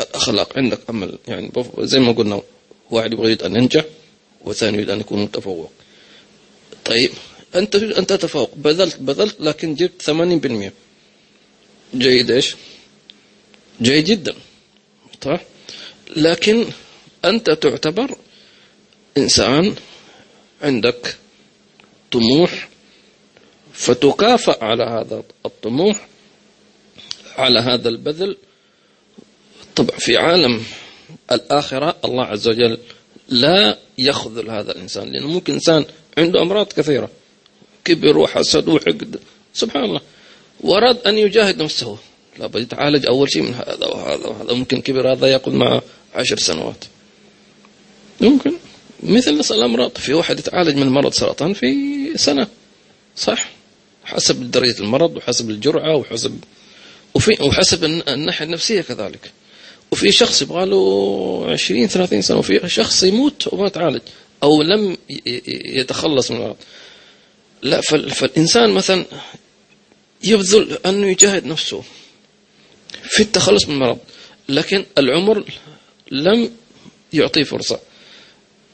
الأخلاق 0.00 0.58
عندك 0.58 0.80
أمل 0.90 1.18
يعني 1.28 1.52
زي 1.78 2.00
ما 2.00 2.12
قلنا 2.12 2.42
واحد 2.90 3.12
يريد 3.12 3.42
أن 3.42 3.56
ينجح 3.56 3.84
والثاني 4.44 4.76
يريد 4.76 4.90
أن 4.90 5.00
يكون 5.00 5.22
متفوق. 5.22 5.72
طيب 6.84 7.10
أنت 7.54 7.72
تريد 7.72 7.92
أن 7.92 8.06
تتفوق 8.06 8.50
بذلت 8.56 8.96
بذلت 8.96 9.40
لكن 9.40 9.74
جبت 9.74 10.02
80% 10.02 10.72
جيد 11.94 12.30
إيش؟ 12.30 12.56
جيد 13.82 14.04
جدا. 14.04 14.34
طيب 15.20 15.40
لكن 16.16 16.66
أنت 17.24 17.50
تعتبر 17.50 18.16
إنسان 19.18 19.74
عندك 20.62 21.16
طموح 22.12 22.67
فتكافأ 23.78 24.64
على 24.64 24.84
هذا 24.84 25.22
الطموح 25.46 26.08
على 27.36 27.60
هذا 27.60 27.88
البذل. 27.88 28.36
طبعا 29.76 29.98
في 29.98 30.16
عالم 30.16 30.62
الآخرة 31.32 31.96
الله 32.04 32.24
عز 32.24 32.48
وجل 32.48 32.78
لا 33.28 33.78
يخذل 33.98 34.50
هذا 34.50 34.72
الإنسان 34.72 35.12
لأنه 35.12 35.26
ممكن 35.26 35.52
إنسان 35.52 35.84
عنده 36.18 36.42
أمراض 36.42 36.72
كثيرة 36.72 37.10
كبر 37.84 38.18
وحسد 38.18 38.68
وحقد 38.68 39.20
سبحان 39.54 39.84
الله. 39.84 40.00
وأراد 40.60 40.98
أن 41.06 41.18
يجاهد 41.18 41.62
نفسه. 41.62 41.98
لابد 42.38 42.62
يتعالج 42.62 43.06
أول 43.06 43.32
شيء 43.32 43.42
من 43.42 43.54
هذا 43.54 43.86
وهذا 43.86 44.26
وهذا. 44.26 44.52
ممكن 44.52 44.80
كبر 44.80 45.12
هذا 45.12 45.26
يأخذ 45.26 45.52
معه 45.52 45.82
عشر 46.14 46.38
سنوات. 46.38 46.84
ممكن. 48.20 48.52
مثل 49.02 49.40
الأمراض. 49.50 49.98
في 49.98 50.14
واحد 50.14 50.38
يتعالج 50.38 50.76
من 50.76 50.88
مرض 50.88 51.12
سرطان 51.12 51.52
في 51.54 51.72
سنة. 52.16 52.46
صح؟ 53.16 53.57
حسب 54.08 54.50
درجة 54.50 54.80
المرض 54.80 55.16
وحسب 55.16 55.50
الجرعة 55.50 55.96
وحسب 55.96 56.38
وفي 57.14 57.42
وحسب 57.42 57.84
الناحية 57.84 58.44
النفسية 58.44 58.80
كذلك. 58.80 59.32
وفي 59.92 60.12
شخص 60.12 60.42
يبغى 60.42 60.66
له 60.66 61.46
20 61.52 61.86
30 61.86 62.22
سنة 62.22 62.38
وفي 62.38 62.68
شخص 62.68 63.02
يموت 63.02 63.52
وما 63.52 63.68
تعالج 63.68 64.00
أو 64.42 64.62
لم 64.62 64.96
يتخلص 65.46 66.30
من 66.30 66.36
المرض. 66.36 66.56
لا 67.62 67.80
فالإنسان 68.14 68.70
مثلا 68.70 69.04
يبذل 70.24 70.78
أنه 70.86 71.06
يجاهد 71.06 71.46
نفسه 71.46 71.82
في 73.02 73.22
التخلص 73.22 73.68
من 73.68 73.74
المرض 73.74 73.98
لكن 74.48 74.84
العمر 74.98 75.44
لم 76.10 76.50
يعطيه 77.12 77.42
فرصة. 77.42 77.80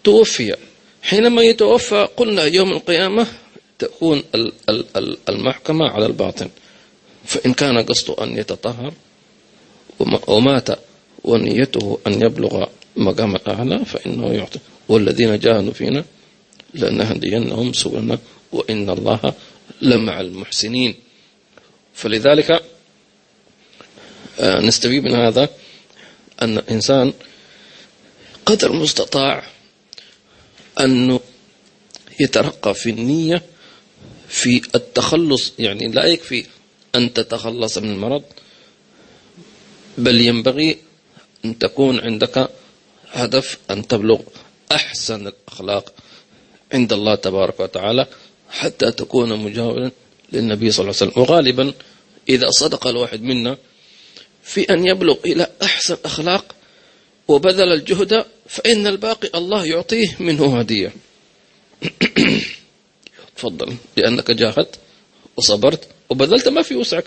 توفي. 0.04 0.56
حينما 1.02 1.42
يتوفى 1.42 2.08
قلنا 2.16 2.44
يوم 2.44 2.72
القيامة 2.72 3.26
تكون 3.84 4.22
المحكمة 5.28 5.88
على 5.88 6.06
الباطن. 6.06 6.48
فإن 7.24 7.54
كان 7.54 7.78
قصده 7.78 8.24
أن 8.24 8.38
يتطهر 8.38 8.92
ومات 10.26 10.68
ونيته 11.24 11.98
أن 12.06 12.22
يبلغ 12.22 12.66
مقام 12.96 13.36
الأعلى 13.36 13.84
فإنه 13.84 14.32
يعطي. 14.32 14.58
والذين 14.88 15.38
جاهدوا 15.38 15.72
فينا 15.72 16.04
لنهدينهم 16.74 17.72
سبلنا 17.72 18.18
وإن 18.52 18.90
الله 18.90 19.34
لمع 19.82 20.20
المحسنين. 20.20 20.94
فلذلك 21.94 22.62
آه، 24.40 24.60
نستفيد 24.60 25.04
من 25.04 25.14
هذا 25.14 25.48
أن 26.42 26.58
الإنسان 26.58 27.12
قدر 28.46 28.70
المستطاع 28.70 29.44
أنه 30.80 31.20
يترقى 32.20 32.74
في 32.74 32.90
النية 32.90 33.42
في 34.34 34.62
التخلص 34.74 35.52
يعني 35.58 35.88
لا 35.88 36.04
يكفي 36.04 36.44
أن 36.94 37.12
تتخلص 37.12 37.78
من 37.78 37.90
المرض 37.90 38.22
بل 39.98 40.20
ينبغي 40.20 40.78
أن 41.44 41.58
تكون 41.58 42.00
عندك 42.00 42.48
هدف 43.12 43.58
أن 43.70 43.86
تبلغ 43.86 44.20
أحسن 44.72 45.26
الأخلاق 45.26 45.94
عند 46.72 46.92
الله 46.92 47.14
تبارك 47.14 47.60
وتعالى 47.60 48.06
حتى 48.50 48.90
تكون 48.90 49.38
مجاورا 49.38 49.90
للنبي 50.32 50.70
صلى 50.70 50.84
الله 50.84 50.96
عليه 51.00 51.10
وسلم. 51.10 51.22
وغالبا 51.22 51.72
إذا 52.28 52.50
صدق 52.50 52.86
الواحد 52.86 53.22
منا 53.22 53.56
في 54.42 54.60
أن 54.60 54.86
يبلغ 54.86 55.16
إلى 55.26 55.46
أحسن 55.62 55.96
أخلاق 56.04 56.54
وبذل 57.28 57.72
الجهد 57.72 58.24
فإن 58.48 58.86
الباقي 58.86 59.30
الله 59.34 59.66
يعطيه 59.66 60.16
منه 60.20 60.58
هدية. 60.58 60.92
تفضل 63.36 63.76
لأنك 63.96 64.30
جاهدت 64.30 64.78
وصبرت 65.36 65.88
وبذلت 66.10 66.48
ما 66.48 66.62
في 66.62 66.76
وسعك. 66.76 67.04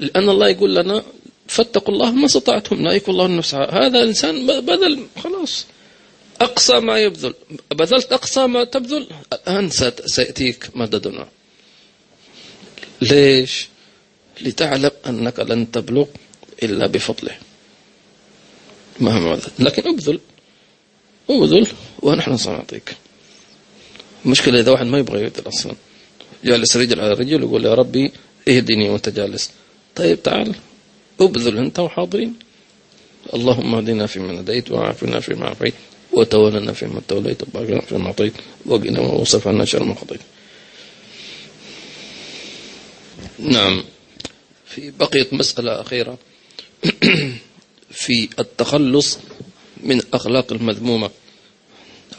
لأن 0.00 0.28
الله 0.28 0.48
يقول 0.48 0.74
لنا 0.74 1.02
فاتقوا 1.46 1.94
الله 1.94 2.10
ما 2.10 2.26
استطعتم 2.26 2.82
لا 2.82 2.92
يكون 2.92 3.14
الله 3.14 3.26
النفس. 3.26 3.54
هذا 3.54 4.02
الإنسان 4.02 4.46
بذل 4.46 5.06
خلاص. 5.24 5.66
أقصى 6.40 6.80
ما 6.80 6.98
يبذل. 6.98 7.34
بذلت 7.70 8.12
أقصى 8.12 8.46
ما 8.46 8.64
تبذل 8.64 9.08
الآن 9.32 9.70
سيأتيك 10.06 10.70
مددنا. 10.74 11.28
ليش؟ 13.02 13.68
لتعلم 14.40 14.90
أنك 15.06 15.40
لن 15.40 15.70
تبلغ 15.70 16.06
إلا 16.62 16.86
بفضله. 16.86 17.36
مهما 19.00 19.40
لكن 19.58 19.88
أبذل. 19.88 20.20
أبذل 21.30 21.66
ونحن 22.02 22.36
سنعطيك. 22.36 22.96
المشكلة 24.24 24.60
إذا 24.60 24.70
واحد 24.72 24.86
ما 24.86 24.98
يبغى 24.98 25.22
يبذل 25.22 25.48
أصلا. 25.48 25.74
جالس 26.44 26.76
رجل 26.76 27.00
على 27.00 27.12
رجل 27.12 27.42
يقول 27.42 27.64
يا 27.64 27.74
ربي 27.74 28.12
اهدني 28.48 28.88
وأنت 28.88 29.08
جالس. 29.08 29.50
طيب 29.96 30.22
تعال 30.22 30.54
ابذل 31.20 31.58
أنت 31.58 31.78
وحاضرين. 31.78 32.34
اللهم 33.34 33.74
اهدنا 33.74 34.06
فيمن 34.06 34.38
هديت 34.38 34.70
وعافنا 34.70 35.20
فيما 35.20 35.46
عافيت 35.46 35.74
وتولنا 36.12 36.72
فيما 36.72 37.00
توليت 37.08 37.42
وبارك 37.42 37.84
فيما 37.84 38.06
أعطيت 38.06 38.32
وقنا 38.66 39.00
واصرف 39.00 39.48
عنا 39.48 39.64
شر 39.64 39.84
ما 39.84 39.94
قضيت. 39.94 40.20
نعم 43.38 43.84
في 44.66 44.90
بقيت 44.90 45.34
مسألة 45.34 45.80
أخيرة. 45.80 46.18
في 48.02 48.28
التخلص 48.38 49.18
من 49.82 49.98
الأخلاق 49.98 50.52
المذمومة 50.52 51.10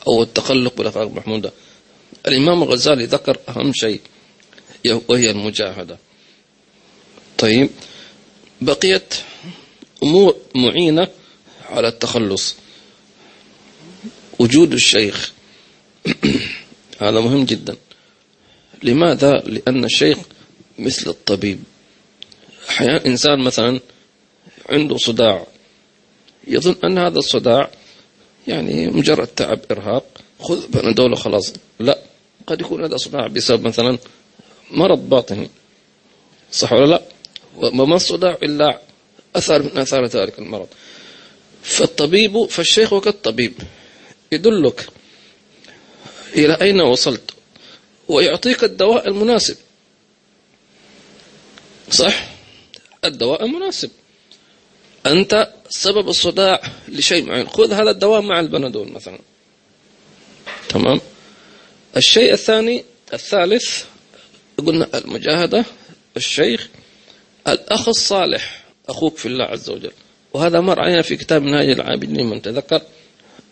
أو 0.08 0.24
التخلق 0.24 0.78
بالأخلاق 0.78 1.08
المحمودة. 1.08 1.52
الإمام 2.28 2.64
الغزالي 2.64 3.06
ذكر 3.06 3.38
أهم 3.50 3.72
شيء 3.74 4.02
وهي 5.08 5.32
المجاهدة. 5.32 5.98
طيب 7.38 7.70
بقيت 8.62 9.14
أمور 10.04 10.36
معينة 10.56 11.08
على 11.70 11.88
التخلص. 11.88 12.56
وجود 14.40 14.74
الشيخ. 14.74 15.34
هذا 17.02 17.20
مهم 17.20 17.46
جدا. 17.46 17.76
لماذا؟ 18.84 19.32
لأن 19.32 19.86
الشيخ 19.86 20.18
مثل 20.80 21.10
الطبيب. 21.10 21.64
أحيانا 22.70 23.06
إنسان 23.06 23.40
مثلا 23.40 23.80
عنده 24.70 24.98
صداع. 24.98 25.48
يظن 26.48 26.76
أن 26.84 26.98
هذا 26.98 27.20
الصداع 27.20 27.72
يعني 28.48 28.88
مجرد 28.88 29.28
تعب 29.28 29.60
إرهاق. 29.72 30.06
خذ 30.40 30.68
بنادول 30.68 31.18
خلاص 31.18 31.54
لا. 31.80 32.13
قد 32.48 32.62
يكون 32.62 32.84
هذا 32.84 32.98
صداع 32.98 33.28
بسبب 33.28 33.68
مثلا 33.68 33.98
مرض 34.72 35.10
باطني 35.10 35.50
صح 36.52 36.74
ولا 36.74 36.86
لا؟ 36.86 37.02
وما 37.58 37.96
الصداع 37.96 38.38
إلا 38.44 38.80
أثر 39.36 39.64
من 39.64 39.78
أثار 39.78 40.06
ذلك 40.06 40.40
المرض. 40.40 40.68
فالطبيب 41.64 42.46
فالشيخ 42.46 43.00
كالطبيب 43.00 43.54
يدلك 44.32 44.88
إلى 46.36 46.54
أين 46.62 46.82
وصلت 46.82 47.32
ويعطيك 48.08 48.64
الدواء 48.64 49.08
المناسب. 49.08 49.58
صح؟ 51.92 52.28
الدواء 53.06 53.46
المناسب. 53.46 53.90
أنت 55.06 55.54
سبب 55.70 56.10
الصداع 56.10 56.62
لشيء 56.88 57.26
معين. 57.26 57.48
خذ 57.48 57.74
هذا 57.74 57.92
الدواء 57.92 58.22
مع 58.22 58.40
البنادول 58.40 58.92
مثلا. 58.92 59.20
تمام؟ 60.70 61.02
الشيء 61.98 62.34
الثاني 62.34 62.84
الثالث 63.14 63.84
قلنا 64.58 64.90
المجاهدة 64.96 65.66
الشيخ 66.18 66.68
الأخ 67.48 67.88
الصالح 67.88 68.64
أخوك 68.90 69.18
في 69.18 69.26
الله 69.26 69.46
عز 69.46 69.70
وجل. 69.70 69.92
وهذا 70.34 70.60
مر 70.60 70.80
علينا 70.80 71.02
في 71.02 71.16
كتاب 71.16 71.42
منهاج 71.42 71.70
العابدين 71.70 72.26
من 72.26 72.42
تذكر 72.42 72.82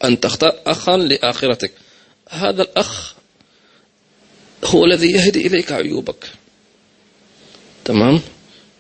أن 0.04 0.20
تختار 0.20 0.56
أخا 0.66 0.98
لآخرتك. 0.98 1.72
هذا 2.30 2.62
الأخ 2.62 3.14
هو 4.66 4.86
الذي 4.86 5.12
يهدي 5.12 5.48
إليك 5.48 5.72
عيوبك. 5.72 6.26
تمام؟ 7.86 8.22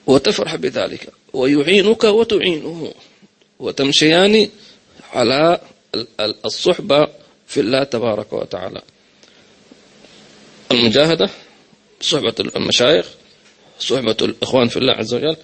وتفرح 0.08 0.56
بذلك 0.56 1.10
ويعينك 1.34 2.04
وتعينه. 2.04 2.94
وتمشيان 3.60 4.50
على 5.14 5.62
الصحبة 6.46 7.08
في 7.48 7.60
الله 7.60 7.84
تبارك 7.84 8.34
وتعالى. 8.34 8.82
المجاهدة 10.72 11.30
صحبة 12.02 12.36
المشايخ 12.56 13.06
صحبة 13.80 14.18
الإخوان 14.22 14.68
في 14.68 14.78
الله 14.78 14.94
عز 14.94 15.14
وجل. 15.14 15.36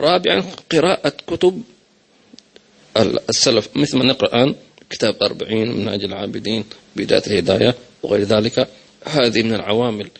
رابعا 0.00 0.44
قراءة 0.72 1.12
كتب 1.26 1.62
السلف 3.28 3.68
مثل 3.74 3.98
ما 3.98 4.04
نقرأ 4.04 4.28
الآن 4.28 4.54
كتاب 4.90 5.22
أربعين 5.22 5.72
منهاج 5.72 6.04
العابدين 6.04 6.64
بداية 6.96 7.22
الهداية 7.26 7.74
وغير 8.02 8.22
ذلك. 8.22 8.68
هذه 9.04 9.42
من 9.42 9.54
العوامل. 9.54 10.10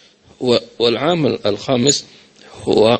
والعامل 0.79 1.39
الخامس 1.47 2.05
هو 2.62 2.99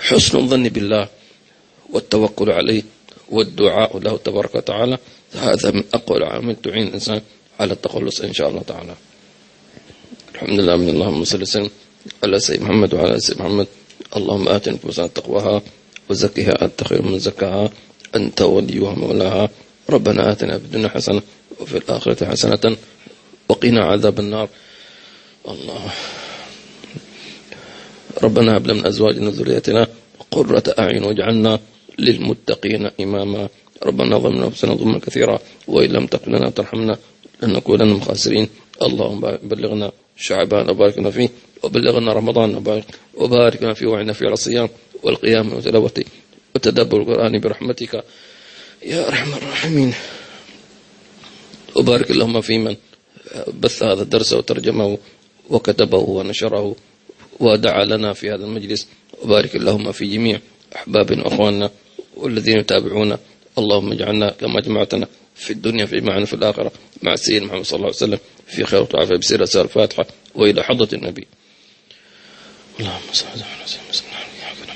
حسن 0.00 0.38
الظن 0.38 0.68
بالله 0.68 1.08
والتوكل 1.90 2.50
عليه 2.50 2.82
والدعاء 3.28 3.98
له 3.98 4.16
تبارك 4.16 4.54
وتعالى. 4.54 4.98
هذا 5.34 5.70
من 5.70 5.84
أقوى 5.94 6.18
العوامل 6.18 6.56
تعين 6.56 6.88
الإنسان 6.88 7.20
على 7.60 7.72
التخلص 7.72 8.20
إن 8.20 8.32
شاء 8.32 8.48
الله 8.48 8.62
تعالى. 8.62 8.94
الحمد 10.40 10.60
لله 10.60 10.76
من 10.76 10.88
اللهم 10.88 11.24
صل 11.24 11.42
وسلم 11.42 11.70
على 12.24 12.40
سيدنا 12.40 12.64
محمد 12.64 12.94
وعلى 12.94 13.20
سيدنا 13.20 13.44
محمد. 13.44 13.68
اللهم 14.16 14.48
آت 14.48 14.68
نفوسنا 14.68 15.06
تقواها 15.06 15.62
وزكها 16.08 16.64
أنت 16.64 16.84
خير 16.88 17.02
من 17.02 17.18
زكاها 17.18 17.70
أنت 18.16 18.40
وليها 18.42 18.92
مولاها 18.96 19.44
ربنا 19.90 20.32
آتنا 20.32 20.58
في 20.58 20.64
الدنيا 20.64 20.88
حسنة 20.88 21.22
وفي 21.60 21.76
الآخرة 21.76 22.24
حسنة 22.24 22.76
وقنا 23.48 23.84
عذاب 23.84 24.16
النار. 24.20 24.48
الله. 25.48 25.82
ربنا 28.24 28.56
هب 28.56 28.66
لنا 28.66 28.88
أزواجنا 28.88 29.28
وذريتنا 29.28 29.86
قرة 30.30 30.66
أعين 30.78 31.04
واجعلنا 31.04 31.60
للمتقين 31.98 32.90
إماما. 33.00 33.48
ربنا 33.82 34.18
ظلمنا 34.18 34.46
نفسنا 34.46 34.74
ظلما 34.74 34.98
كثيرا 35.04 35.36
وإن 35.68 35.90
لم 35.92 36.06
تغفر 36.06 36.30
لنا 36.32 36.50
ترحمنا 36.50 36.94
لنكونن 37.42 37.86
من 37.86 37.96
الخاسرين. 37.96 38.48
اللهم 38.80 39.20
بلغنا 39.42 39.92
شعبان 40.20 40.70
وبارك 40.70 40.98
لنا 40.98 41.10
فيه 41.10 41.28
وبلغنا 41.62 42.12
رمضان 42.12 42.54
وبارك, 42.54 42.84
وبارك 43.14 43.62
لنا 43.62 43.74
فيه 43.74 43.86
وعنا 43.86 44.12
في 44.12 44.24
الصيام 44.28 44.68
والقيام 45.02 45.52
وتلاوته 45.52 46.04
وتدبر 46.54 47.00
القرآن 47.00 47.40
برحمتك 47.40 48.04
يا 48.86 49.08
أرحم 49.08 49.34
الراحمين. 49.34 49.94
وبارك 51.76 52.10
اللهم 52.10 52.40
في 52.40 52.58
من 52.58 52.76
بث 53.60 53.82
هذا 53.82 54.02
الدرس 54.02 54.32
وترجمه 54.32 54.98
وكتبه 55.50 55.98
ونشره 55.98 56.76
ودعا 57.40 57.84
لنا 57.84 58.12
في 58.12 58.30
هذا 58.30 58.44
المجلس. 58.44 58.88
وبارك 59.22 59.56
اللهم 59.56 59.92
في 59.92 60.06
جميع 60.06 60.40
أحبابنا 60.76 61.24
وأخواننا 61.24 61.70
والذين 62.16 62.58
يتابعونا. 62.58 63.18
اللهم 63.58 63.92
اجعلنا 63.92 64.30
كما 64.30 64.60
جمعتنا 64.60 65.06
في 65.34 65.50
الدنيا 65.50 65.86
في 65.86 66.00
معنا 66.00 66.24
في 66.24 66.34
الآخرة. 66.34 66.72
مع 67.02 67.16
سيدنا 67.16 67.46
محمد 67.46 67.64
صلى 67.64 67.76
الله 67.76 67.86
عليه 67.86 67.96
وسلم. 67.96 68.18
في 68.50 68.64
خير 68.64 68.86
وعافية 68.94 69.16
بسيرة 69.16 69.44
سير 69.44 69.64
الفاتحة. 69.64 70.06
وإلى 70.34 70.62
حضرة 70.62 70.88
النبي. 70.92 71.26
اللهم 72.80 73.12
صل 73.12 73.26
على 73.26 73.66
سيدنا 73.66 74.18
محمد 74.42 74.70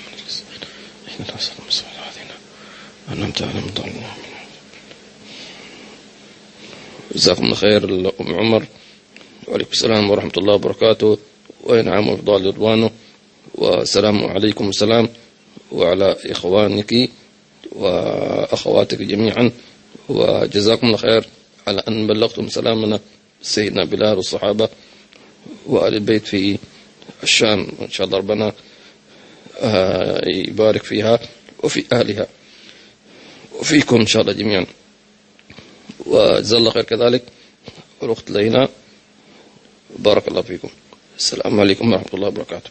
أنعمت 3.08 3.42
عليهم 3.42 3.70
جزاكم 7.14 7.44
الله 7.44 7.54
خير 7.54 7.84
أم 8.20 8.34
عمر. 8.34 8.66
وعليكم 9.48 9.70
السلام 9.72 10.10
ورحمة 10.10 10.32
الله 10.38 10.54
وبركاته. 10.54 11.18
وإنعام 11.60 12.08
وفضال 12.08 12.46
رضوانه. 12.46 12.90
والسلام 13.54 14.24
عليكم 14.24 14.68
السلام. 14.68 15.08
وعلى 15.72 16.16
إخوانك 16.26 17.10
وأخواتك 17.72 18.98
جميعا. 19.02 19.50
وجزاكم 20.08 20.86
الله 20.86 20.96
خير. 20.96 21.24
على 21.66 21.82
أن 21.88 22.06
بلغتم 22.06 22.48
سلامنا. 22.48 23.00
سيدنا 23.44 23.84
بلال 23.84 24.16
والصحابة 24.16 24.68
وآل 25.66 25.94
البيت 25.94 26.26
في 26.26 26.58
الشام. 27.22 27.68
إن 27.82 27.90
شاء 27.90 28.06
الله 28.06 28.18
ربنا 28.18 28.52
آه، 29.60 30.20
يبارك 30.28 30.82
فيها 30.82 31.18
وفي 31.62 31.84
أهلها. 31.92 32.26
وفيكم 33.60 34.00
إن 34.00 34.06
شاء 34.06 34.22
الله 34.22 34.32
جميعا. 34.32 34.66
وجزا 36.06 36.56
الله 36.56 36.70
خير 36.70 36.82
كذلك. 36.82 37.22
والأخت 38.00 38.30
لينا. 38.30 38.68
بارك 39.98 40.28
الله 40.28 40.42
فيكم. 40.42 40.68
السلام 41.18 41.60
عليكم 41.60 41.92
ورحمة 41.92 42.08
الله 42.14 42.28
وبركاته. 42.28 42.70